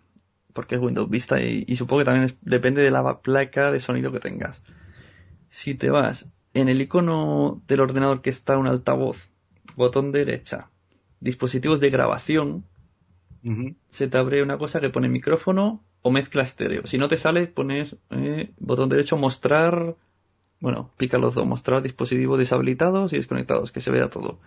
[0.53, 4.19] Porque es Windows Vista y, supongo que también depende de la placa de sonido que
[4.19, 4.63] tengas.
[5.49, 9.29] Si te vas en el icono del ordenador que está un altavoz,
[9.75, 10.69] botón derecha,
[11.19, 12.63] dispositivos de grabación,
[13.89, 16.85] se te abre una cosa que pone micrófono o mezcla estéreo.
[16.87, 19.95] Si no te sale, pones eh, botón derecho mostrar,
[20.59, 24.39] bueno, pica los dos, mostrar dispositivos deshabilitados y desconectados, que se vea todo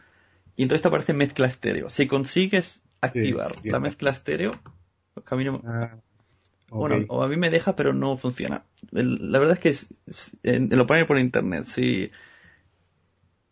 [0.56, 1.88] y entonces te aparece mezcla estéreo.
[1.88, 4.52] Si consigues activar Sí, la mezcla estéreo.
[5.14, 5.96] que a mí no- Ah,
[6.70, 8.64] Bueno, o a mí me deja, pero no funciona.
[8.90, 11.66] La verdad es que es- es- en- lo ponen por internet.
[11.66, 12.10] Si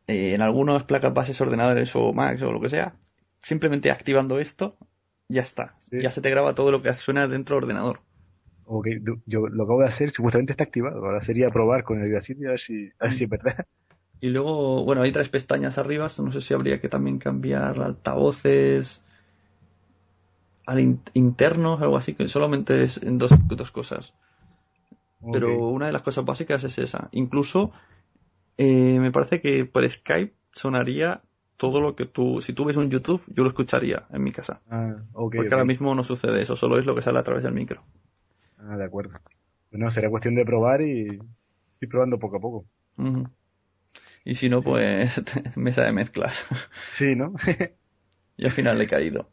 [0.09, 2.95] eh, en algunas placas bases ordenadores o Macs o lo que sea,
[3.43, 4.77] simplemente activando esto,
[5.29, 5.75] ya está.
[5.91, 5.99] Sí.
[6.03, 8.01] Ya se te graba todo lo que suena dentro del ordenador.
[8.65, 8.89] Ok,
[9.27, 11.05] yo lo acabo de hacer, supuestamente está activado.
[11.05, 13.67] Ahora sería probar con el Audacity a ver si, a ver si es verdad.
[14.21, 16.09] Y luego, bueno, hay tres pestañas arriba.
[16.19, 19.03] No sé si habría que también cambiar altavoces
[20.67, 24.13] al in- internos algo así, que solamente es en dos, dos cosas.
[25.31, 27.09] Pero una de las cosas básicas es esa.
[27.13, 27.73] Incluso
[28.59, 31.23] eh, me parece que por Skype sonaría
[31.57, 34.61] todo lo que tú, si tú ves un YouTube, yo lo escucharía en mi casa.
[34.71, 37.55] Ah, Porque ahora mismo no sucede eso, solo es lo que sale a través del
[37.55, 37.83] micro.
[38.59, 39.19] Ah, de acuerdo.
[39.71, 41.19] Bueno, será cuestión de probar y
[41.81, 42.67] ir probando poco a poco.
[44.25, 45.23] Y si no, pues
[45.57, 46.47] mesa de mezclas.
[46.97, 47.35] Sí, ¿no?
[48.37, 49.31] y al final le he caído.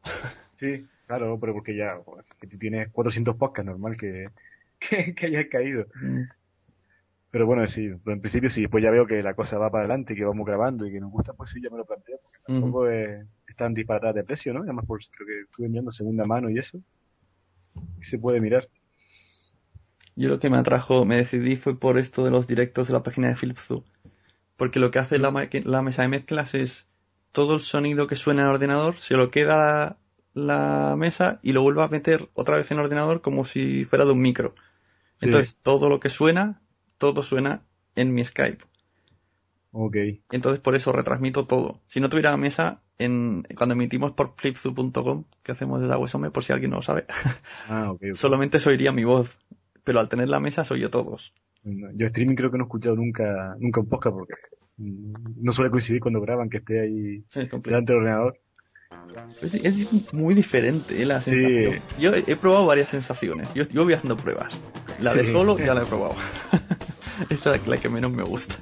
[0.59, 1.97] sí, claro, pero porque ya
[2.39, 4.29] que tú tienes 400 podcasts, normal que,
[4.79, 5.87] que, que hayas caído.
[5.95, 6.23] Mm.
[7.33, 10.15] Pero bueno, sí, en principio sí, después ya veo que la cosa va para adelante,
[10.15, 12.87] que vamos grabando y que nos gusta, pues sí, ya me lo planteo, porque tampoco
[12.89, 14.61] es, es tan disparatada de precio, ¿no?
[14.63, 16.79] Además, por lo que estuve enviando segunda mano y eso,
[17.99, 18.69] y se puede mirar.
[20.15, 23.03] Yo lo que me atrajo, me decidí fue por esto de los directos de la
[23.03, 23.83] página de Philips Zoo.
[24.57, 26.87] Porque lo que hace la, ma- la mesa de mezclas es
[27.33, 29.97] todo el sonido que suena en el ordenador, se lo queda la,
[30.91, 34.05] la mesa y lo vuelve a meter otra vez en el ordenador como si fuera
[34.05, 34.55] de un micro.
[35.15, 35.29] Sí.
[35.29, 36.62] Entonces todo lo que suena,
[37.03, 37.61] todo suena
[37.95, 38.63] en mi Skype.
[39.75, 39.97] Ok,
[40.31, 41.81] Entonces por eso retransmito todo.
[41.87, 46.43] Si no tuviera la mesa, en, cuando emitimos por flipzoo.com, que hacemos desde Aguasome, por
[46.43, 47.05] si alguien no lo sabe,
[47.67, 49.39] ah, solamente se oiría mi voz.
[49.83, 51.33] Pero al tener la mesa soy yo todos.
[51.63, 54.33] Yo streaming creo que no he escuchado nunca, nunca un podcast porque
[54.77, 58.39] no suele coincidir cuando graban que esté ahí Sí, delante del ordenador.
[59.41, 61.31] Es, es muy diferente eh, la Sí.
[61.31, 61.81] sensación.
[61.99, 63.51] Yo he, he probado varias sensaciones.
[63.53, 64.57] Yo, yo voy haciendo pruebas.
[65.01, 65.31] La de Sí.
[65.31, 66.15] solo ya la he probado.
[67.29, 68.55] Esta es la que menos me gusta.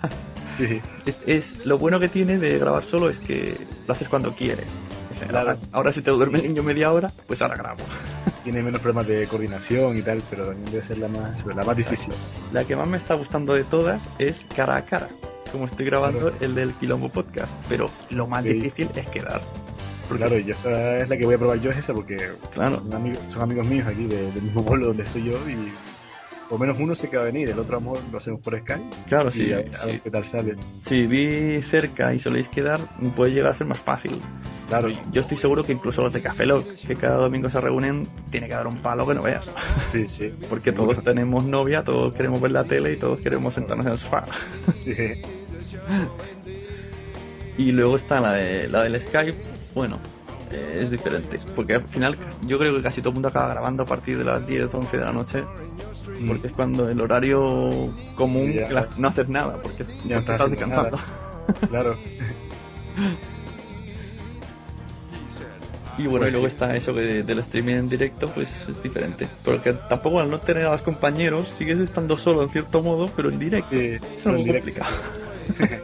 [0.58, 3.56] Sí, Es, es- lo bueno que tiene de grabar solo es que
[3.88, 4.66] lo haces cuando quieres.
[5.34, 7.84] Ahora, ahora si te duerme el niño media hora, pues ahora grabo.
[8.44, 11.78] tiene menos problemas de coordinación y tal, pero también debe ser la más, la más
[11.78, 12.10] difícil.
[12.52, 15.08] La que más me está gustando de todas es cara a cara.
[15.52, 16.36] Como estoy grabando Claro.
[16.40, 17.54] el del Quilombo Podcast.
[17.70, 18.54] Pero lo más Sí.
[18.54, 19.42] difícil es quedar.
[20.08, 22.18] Porque, Claro, y esa es la que voy a probar yo, es esa, porque
[22.54, 22.80] Claro.
[22.82, 25.72] son, amigos, son amigos míos aquí de- del mismo pueblo donde soy yo y
[26.52, 28.84] por menos uno sé que va a venir, el otro a lo hacemos por Skype
[29.08, 29.54] Claro, y sí.
[29.54, 29.88] a, a sí.
[29.88, 30.58] ver qué tal sale.
[30.86, 32.82] Si vi cerca y soléis quedar,
[33.16, 34.20] puede llegar a ser más fácil.
[34.68, 38.06] Claro, Yo estoy seguro que incluso los de Café Lock, que cada domingo se reúnen,
[38.32, 39.50] tiene que dar un palo que no veas.
[39.94, 40.30] sí, sí.
[40.50, 43.98] Porque todos tenemos novia, todos queremos ver la tele y todos queremos sentarnos en el
[43.98, 44.26] sofá.
[44.84, 45.22] Sí.
[47.58, 49.38] Y luego está la, de, la del Skype,
[49.74, 50.00] bueno,
[50.52, 51.40] eh, es diferente.
[51.56, 54.26] Porque al final yo creo que casi todo el mundo acaba grabando a partir de
[54.26, 55.44] las 10, 11 de la noche.
[56.28, 58.68] Porque es cuando el horario común Sí, ya.
[58.68, 60.98] que la- no haces nada, porque, Ya no estás descansando.
[61.70, 61.96] Claro,
[65.98, 66.54] Y bueno, Pues y luego sí.
[66.54, 69.28] está eso que del streaming en directo, pues es diferente.
[69.44, 73.30] Porque tampoco al no tener a los compañeros, sigues estando solo en cierto modo, pero
[73.30, 73.70] en directo.
[73.72, 74.72] sí, es algo en directo.
[74.82, 74.98] complicado.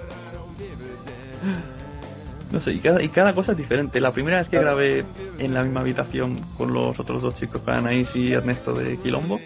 [2.51, 3.99] no sé, y cada, y cada cosa es diferente.
[3.99, 4.65] La primera vez que Claro.
[4.77, 5.03] grabé
[5.39, 9.39] en la misma habitación con los otros dos chicos, con Anaís y Ernesto de Quilombo,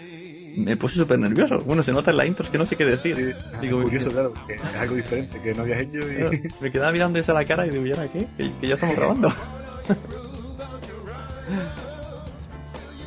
[0.56, 1.60] me puse súper nervioso.
[1.60, 3.34] Bueno, se nota en la intro, es que no sé qué decir.
[3.60, 6.48] Digo, curioso, me- claro, que es algo diferente que no habías hecho y...
[6.60, 8.26] Me quedaba mirando esa la cara y digo, ¿y ahora qué?
[8.36, 9.32] Que, que ya estamos grabando.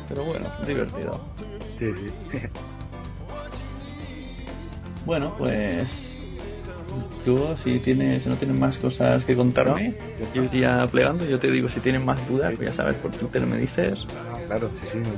[0.08, 1.20] Pero bueno, divertido.
[1.78, 2.38] Sí, sí.
[5.04, 6.14] Bueno, pues.
[7.24, 9.92] Tú, si tienes, si no tienes más cosas que contarme,
[10.32, 11.24] yo iría plegando.
[11.24, 14.06] Yo te digo, si tienes más dudas, pues ya sabes, por Twitter me dices.
[14.46, 15.08] Claro, sí, sí, no,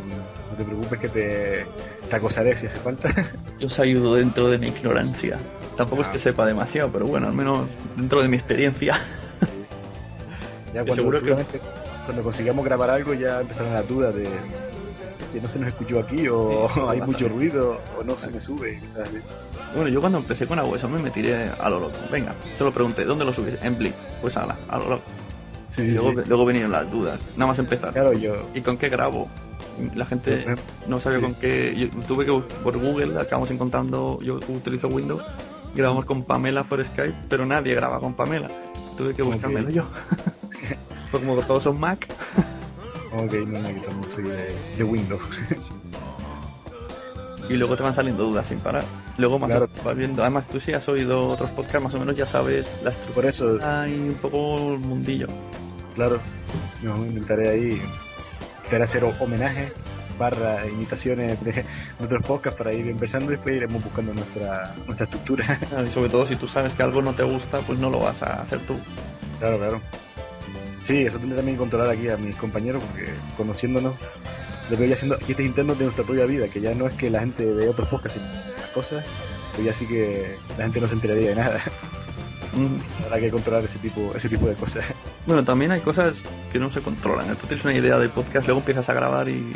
[0.51, 1.67] no te preocupes que te,
[2.09, 3.13] te acosaré si hace falta.
[3.61, 5.39] Yo os ayudo dentro de mi ignorancia.
[5.77, 8.99] Tampoco es que sepa demasiado, pero bueno, al menos dentro de mi experiencia.
[10.75, 11.61] Ya cuando, seguro que-
[12.05, 14.25] cuando consigamos grabar algo ya empezarán las dudas de
[15.33, 18.39] que no se nos escuchó aquí o Sí, hay mucho ruido o no se me
[18.39, 18.79] sube.
[18.95, 19.23] ¿sabes?
[19.75, 21.95] Bueno, yo cuando empecé con Aguaso me tiré a lo loco.
[22.13, 23.55] Venga, se lo pregunté, ¿dónde lo subís?
[23.63, 23.95] En Blip.
[24.21, 25.03] Pues ala, a lo loco.
[25.75, 26.29] Sí, Y sí, luego, sí.
[26.29, 27.19] luego vinieron las dudas.
[27.37, 27.93] Nada más empezar.
[27.93, 28.35] Claro, yo...
[28.55, 29.29] ¿Y con qué grabo?
[29.95, 30.45] La gente
[30.87, 31.25] no sabía sí.
[31.25, 31.75] con qué.
[31.77, 34.19] Yo tuve que por Google, acabamos encontrando.
[34.23, 35.23] Yo utilizo Windows,
[35.75, 38.49] grabamos con Pamela por Skype, pero nadie graba con Pamela.
[38.97, 39.85] Tuve que buscármelo yo.
[41.11, 42.07] Pues como todos son Mac,
[43.17, 45.23] Ok, no, no, también soy de, de Windows.
[47.49, 48.85] y luego te van saliendo dudas sin parar.
[49.17, 49.69] Luego más Claro.
[49.83, 50.21] vas viendo.
[50.23, 53.87] Además, tú si has oído otros podcasts, más o menos ya sabes la Por estructura
[53.87, 55.29] eso, y un poco el mundillo.
[55.95, 56.21] claro.
[56.83, 57.83] No, intentaré ahí
[58.69, 59.73] intentaré hacer homenaje
[60.19, 61.65] barra imitaciones de
[61.99, 65.59] nuestros podcasts para ir empezando y después iremos buscando nuestra, nuestra estructura.
[65.87, 68.23] y sobre todo si tú sabes que algo no te gusta, pues no lo vas
[68.23, 68.75] a hacer tú.
[69.39, 69.81] Claro, claro.
[70.87, 73.95] Sí, eso tendré también que controlar aquí a mis compañeros porque conociéndonos
[74.71, 77.09] lo que voy haciendo chistes internos de nuestra propia vida, que ya no es que
[77.09, 78.21] la gente de otros podcasts
[78.61, 79.05] las cosas,
[79.55, 81.63] pues ya sí que la gente no se enteraría de nada.
[83.05, 84.85] Habrá que controlar ese tipo, ese tipo de cosas.
[85.27, 86.23] Bueno, también hay cosas
[86.53, 87.35] que no se controlan.
[87.37, 89.53] Tú tienes una idea de podcast, luego empiezas a grabar y,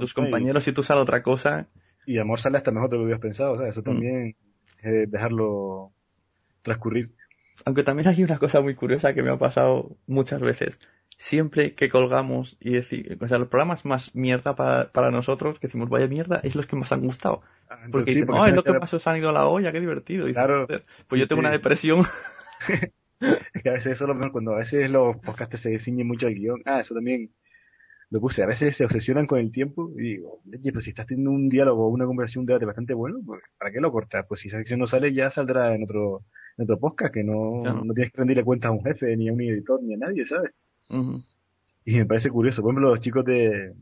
[0.00, 1.66] tus compañeros y tú sales otra cosa.
[2.06, 3.84] Y amor sale hasta mejor de lo que habías pensado, o sea, eso mm.
[3.84, 4.36] también
[4.82, 5.92] es dejarlo
[6.62, 7.14] transcurrir.
[7.64, 10.78] Aunque también hay una cosa muy curiosa que me ha pasado muchas veces
[11.22, 15.68] siempre que colgamos y decir, o sea, los programas más mierda para, para nosotros, que
[15.68, 17.42] decimos vaya mierda, es los que más han gustado.
[17.70, 20.26] Ah, porque, sí, es lo que pasó, se han ido a la olla, qué divertido.
[20.32, 20.66] claro.
[21.06, 22.04] pues yo tengo una depresión.
[23.54, 26.26] es que a veces eso lo mejor cuando a veces los podcasts se ciñen mucho
[26.26, 26.62] al guion.
[26.64, 27.30] Ah, eso también
[28.10, 28.42] lo puse.
[28.42, 31.48] A veces se obsesionan con el tiempo y digo, oye, pues si estás teniendo un
[31.48, 34.26] diálogo o una conversación, un debate bastante bueno, pues ¿para qué lo cortas?
[34.28, 36.24] Pues si esa sección no sale, ya saldrá en otro,
[36.58, 39.32] en otro podcast, que no, no tienes que rendirle cuentas a un jefe, ni a
[39.32, 40.52] un editor, ni a nadie, ¿sabes?
[41.84, 42.60] Y me parece curioso.
[42.62, 43.72] Por ejemplo, los chicos de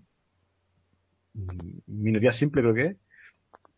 [1.86, 2.96] minoría simple, creo que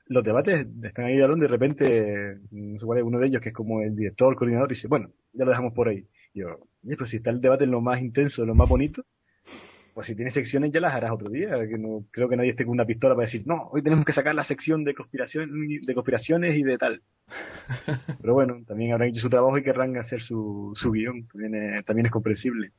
[0.06, 3.40] los debates están ahí de y de repente, no sé cuál es uno de ellos,
[3.40, 6.06] que es como el director, el coordinador, dice, bueno, ya lo dejamos por ahí.
[6.34, 6.58] Y yo,
[6.98, 9.04] pues si está el debate en lo más intenso, en lo más bonito,
[9.94, 12.64] pues si tienes secciones ya las harás otro día, que no creo que nadie esté
[12.64, 15.50] con una pistola para decir, no, hoy tenemos que sacar la sección de conspiración,
[15.84, 17.02] de conspiraciones y de tal.
[18.20, 22.06] Pero bueno, también habrán hecho su trabajo y querrán hacer su, su guion, también también
[22.06, 22.72] es comprensible.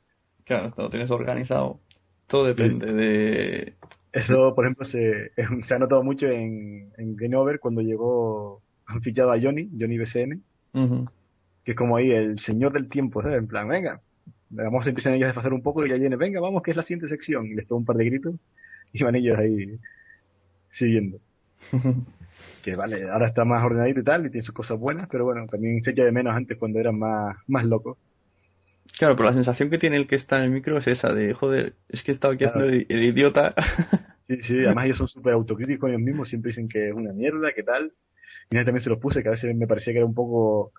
[0.44, 1.80] Claro, lo tienes organizado.
[2.28, 3.74] Todo depende de...
[4.14, 5.32] Eso, por ejemplo, se,
[5.68, 9.98] se ha notado mucho en, en Game Over cuando llegó, han fichado a Johnny, Johnny
[9.98, 10.44] BCN,
[11.64, 13.40] que es como ahí el señor del tiempo, ¿sabes?
[13.40, 14.02] En plan, venga,
[14.50, 16.78] vamos a empezar ellos a desfasar un poco y ya viene, venga, vamos, que es
[16.78, 17.48] la siguiente sección.
[17.48, 18.36] Y les pongo un par de gritos
[18.92, 19.80] y van ellos ahí
[20.72, 21.18] siguiendo.
[22.64, 25.48] que vale, ahora está más ordenadito y tal, y tiene sus cosas buenas, pero bueno,
[25.48, 27.98] también se echa de menos antes cuando eran más, más locos.
[28.98, 31.34] Claro, pero la sensación que tiene el que está en el micro es esa de,
[31.34, 33.54] joder, es que he estado aquí haciendo el, idiota.
[34.26, 37.52] Sí, sí, además ellos son súper autocríticos ellos mismos, siempre dicen que es una mierda,
[37.52, 37.92] que tal.
[38.50, 40.72] Y también se los puse, que a veces me parecía que era un poco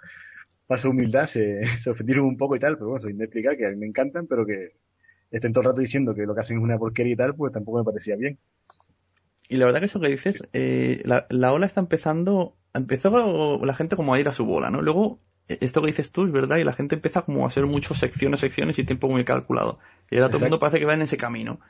[0.67, 3.71] paso humildad, se, se ofendieron un poco y tal, pero bueno, sin explicar que a
[3.71, 4.71] mí me encantan, pero que
[5.31, 7.53] estén todo el rato diciendo que lo que hacen es una porquería y tal, pues
[7.53, 8.39] tampoco me parecía bien.
[9.49, 13.75] Y la verdad que eso que dices, eh, la, la ola está empezando, empezó la
[13.75, 14.81] gente como a ir a su bola, ¿no?
[14.81, 17.99] Luego esto que dices tú es verdad y la gente empieza como a hacer muchas
[17.99, 19.79] secciones, secciones y tiempo muy calculado.
[20.11, 21.61] Y ahora todo el mundo parece que va en ese camino.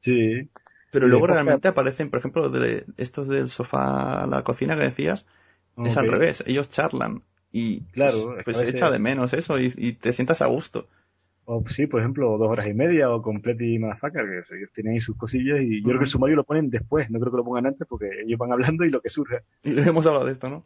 [0.00, 0.48] Sí.
[0.90, 5.26] Pero luego realmente aparecen, por ejemplo, de estos del sofá a la cocina que decías,
[5.84, 6.42] es al revés.
[6.46, 7.22] Ellos charlan
[7.52, 10.86] y claro, pues, pues echa de menos eso y, te sientas a gusto.
[11.44, 14.94] O sí, por ejemplo, dos horas y media o Complete y Motherfucker, que ellos tienen
[14.94, 17.38] ahí sus cosillas y yo creo que el sumario lo ponen después, no creo que
[17.38, 19.42] lo pongan antes porque ellos van hablando y lo que surja.
[19.62, 20.64] Y hemos hablado de esto, ¿no?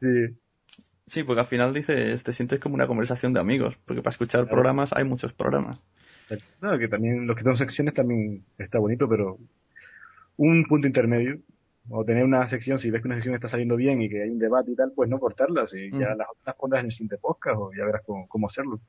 [0.00, 0.36] Sí.
[1.06, 4.48] Sí, porque al final dices, te sientes como una conversación de amigos, porque para escuchar
[4.48, 5.78] programas hay muchos programas.
[6.60, 9.38] No, que también los que son secciones también está bonito, pero
[10.36, 11.40] un punto intermedio,
[11.90, 14.30] o tener una sección, si ves que una sección está saliendo bien y que hay
[14.30, 17.18] un debate y tal, pues no cortarlas y ya las otras pondrás en el siguiente
[17.18, 18.80] podcast o ya verás cómo, hacerlo.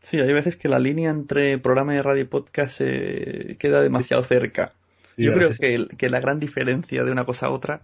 [0.00, 4.22] Sí, hay veces que la línea entre programa de radio y podcast se queda demasiado
[4.24, 4.72] cerca.
[5.16, 7.82] Yo creo que, que la gran diferencia de una cosa a otra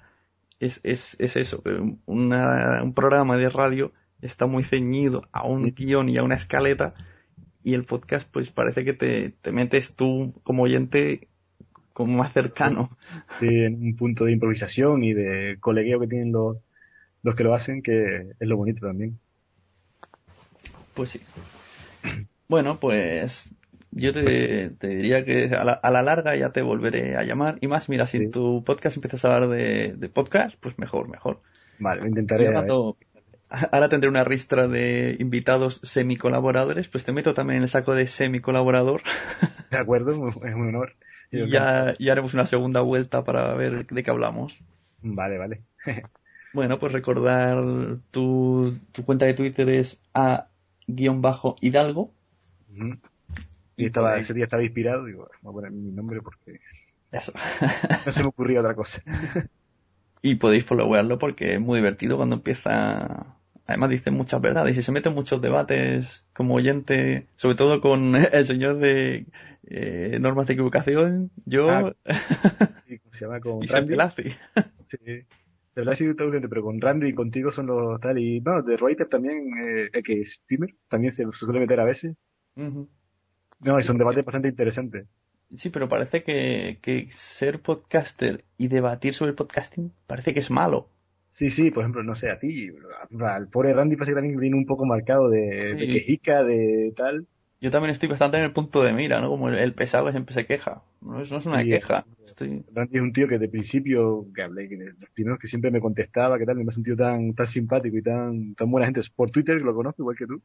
[0.60, 1.62] es, es, es eso,
[2.06, 3.92] un programa de radio
[4.22, 6.94] está muy ceñido a un guion y a una escaleta
[7.62, 11.28] y el podcast pues parece que te, te metes tú como oyente
[11.92, 12.96] como más cercano.
[13.40, 16.58] Sí, en un punto de improvisación y de colegueo que tienen los,
[17.22, 19.18] los que lo hacen, que es lo bonito también.
[20.94, 21.20] Pues sí.
[22.48, 23.50] Bueno, pues
[23.96, 27.56] yo te, diría que a la, larga ya te volveré a llamar.
[27.62, 31.40] Y más, mira, si en tu podcast empiezas a hablar de, podcast, pues mejor, mejor.
[31.78, 32.54] Vale, intentaré.
[33.48, 38.06] ahora tendré una ristra de invitados semi-colaboradores, pues te meto también en el saco de
[38.06, 39.02] semi-colaborador.
[39.70, 40.94] De acuerdo, es un honor.
[41.32, 44.60] Y ya, haremos una segunda vuelta para ver de qué hablamos.
[45.00, 45.62] Vale, vale.
[46.52, 47.64] bueno, pues recordar
[48.10, 52.12] tu, tu cuenta de Twitter es a-hidalgo.
[53.76, 56.60] Y estaba, ese día estaba inspirado, digo, voy a poner mi nombre porque
[57.12, 57.32] Eso.
[58.06, 59.02] no se me ocurría otra cosa.
[60.22, 63.36] y podéis followarlo porque es muy divertido cuando empieza.
[63.66, 68.14] Además dice muchas verdades y se mete en muchos debates como oyente, sobre todo con
[68.32, 69.26] el señor de
[69.68, 71.68] eh, normas de equivocación, yo...
[71.68, 71.92] Ah,
[72.86, 73.40] se llama?
[73.40, 73.96] Con y Randy.
[74.90, 75.26] sí.
[75.74, 79.50] pero con Randy y contigo son los tal y no, de Reuters también,
[79.92, 82.14] eh, que es Steamer, también se suele meter a veces.
[83.60, 85.06] No, es un debate bastante interesante.
[85.56, 90.50] Sí, pero parece que, que ser podcaster y debatir sobre el podcasting parece que es
[90.52, 90.88] malo.
[91.34, 92.68] Sí, sí, por ejemplo, no sé, a ti,
[93.20, 95.40] al pobre Randy parece que también viene un poco marcado de,
[95.70, 95.76] Sí.
[95.76, 97.26] de quejica, de tal.
[97.60, 99.28] Yo también estoy bastante en el punto de mira, ¿no?
[99.30, 100.82] Como el, el pesado siempre se queja.
[101.00, 102.06] No es, no es una Sí, queja.
[102.24, 102.64] Estoy...
[102.74, 105.70] Randy es un tío que de principio, que hablé, que de los primeros que siempre
[105.70, 108.86] me contestaba, que tal, me parece un tío tan, tan simpático y tan, tan buena
[108.86, 109.00] gente.
[109.14, 110.42] Por Twitter, que lo conozco igual que tú,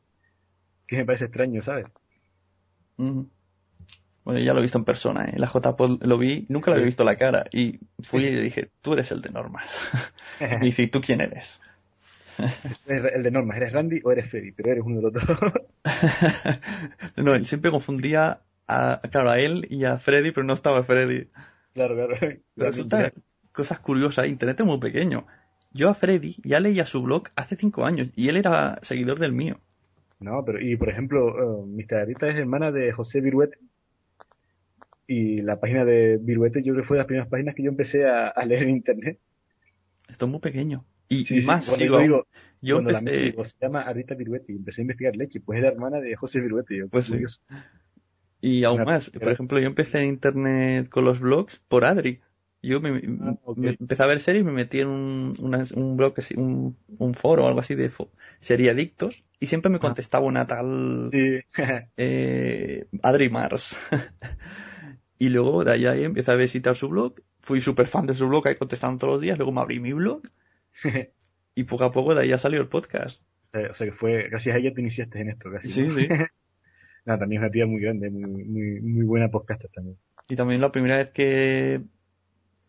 [0.88, 1.88] que me parece extraño, ¿sabes?
[4.24, 5.34] Bueno, ya lo he visto en persona, ¿eh?
[5.38, 7.46] La JPod lo vi, nunca le había visto la cara.
[7.52, 9.80] Y fui y le dije, tú eres el de normas.
[10.62, 11.60] y dice, ¿y tú quién eres?
[12.86, 14.52] Eres el de normas, ¿eres Randy o eres Freddy?
[14.52, 15.54] Pero eres uno de los dos.
[17.18, 21.28] no, él siempre confundía a, claro, a él y a Freddy, pero no estaba Freddy.
[21.74, 22.16] claro, claro.
[22.20, 23.12] Pero resulta
[23.52, 25.26] cosas curiosas, Internet es muy pequeño.
[25.74, 29.34] Yo a Freddy ya leía su blog hace cinco años y él era seguidor del
[29.34, 29.60] mío.
[30.22, 31.26] No, pero, y por ejemplo,
[31.62, 31.98] uh, Mr.
[31.98, 33.58] Arita es hermana de José Viruete.
[35.08, 37.70] Y la página de Viruete yo creo que fue de las primeras páginas que yo
[37.70, 39.20] empecé a, a leer en internet.
[40.10, 40.86] Esto es muy pequeño.
[41.10, 42.04] Y, Sí, y sí, más, yo aún.
[42.04, 42.28] digo,
[42.62, 45.58] yo la empecé, mente, digo, se llama Arita Viruete y empecé a investigar leche, pues
[45.58, 46.78] es la hermana de José Viruete.
[46.78, 47.18] Yo, Pues sí.
[48.42, 51.86] y aún una más, primera- por ejemplo, yo empecé en internet con los blogs por
[51.86, 52.22] Adri.
[52.64, 52.90] Yo me,
[53.22, 57.14] Ah, me empecé a ver series me metí en un, una- un blog, un, un
[57.16, 57.92] foro o algo así de
[58.40, 61.10] seriadictos y siempre me contestaba una tal Ah.
[61.12, 61.40] Sí.
[61.98, 63.76] eh, Adri Mars.
[65.18, 68.28] y luego de ahí, ahí empecé a visitar su blog, fui súper fan de su
[68.28, 70.22] blog, ahí contestando todos los días, luego me abrí mi blog
[71.56, 73.22] y poco a poco de ahí ya salió el podcast.
[73.54, 75.68] O sea que fue, gracias a ella te iniciaste en esto, casi.
[75.68, 75.96] Sí, ¿no?
[76.00, 76.08] sí.
[77.06, 79.98] Nada, también es una tía muy grande, muy, muy, muy buena podcaster también.
[80.30, 81.82] Y también la primera vez que...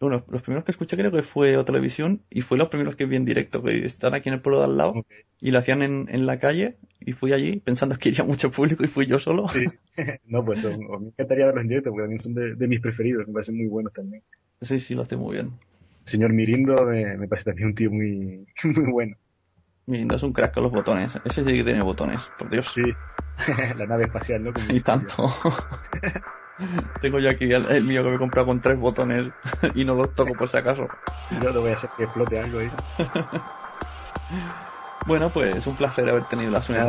[0.03, 3.17] Bueno, los primeros que escuché creo que fue televisión y fue los primeros que vi
[3.17, 4.95] en directo, que están aquí en el pueblo de al lado
[5.41, 8.85] y lo hacían en, en la calle y fui allí pensando que iría mucho público
[8.85, 9.47] y fui yo solo.
[9.53, 9.67] Sí.
[10.25, 13.27] no, pues son- me encantaría verlos en directo porque también son de, de mis preferidos,
[13.29, 14.23] me parecen muy buenos también.
[14.63, 15.61] Sí, sí, lo hace muy bien.
[16.07, 19.17] El señor Mirindo me, me parece también un tío muy, muy bueno.
[19.87, 21.21] Mirindo es un crack con los botones.
[21.25, 22.67] Ese sí que tiene botones, por Dios.
[22.75, 22.97] Sí.
[23.77, 24.53] la nave espacial, ¿no?
[24.55, 25.29] Como Y tanto.
[27.01, 29.29] Tengo yo aquí el, el mío que me he comprado con tres botones
[29.75, 30.89] y no los toco por si acaso.
[31.43, 31.51] yo.
[31.51, 32.71] Lo voy a hacer que explote algo ahí.
[35.05, 36.85] Bueno, pues un placer haber tenido la suya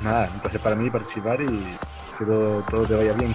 [0.00, 0.30] Nada.
[0.32, 1.76] un placer para mí participar y
[2.18, 3.34] que todo, todo te vaya bien.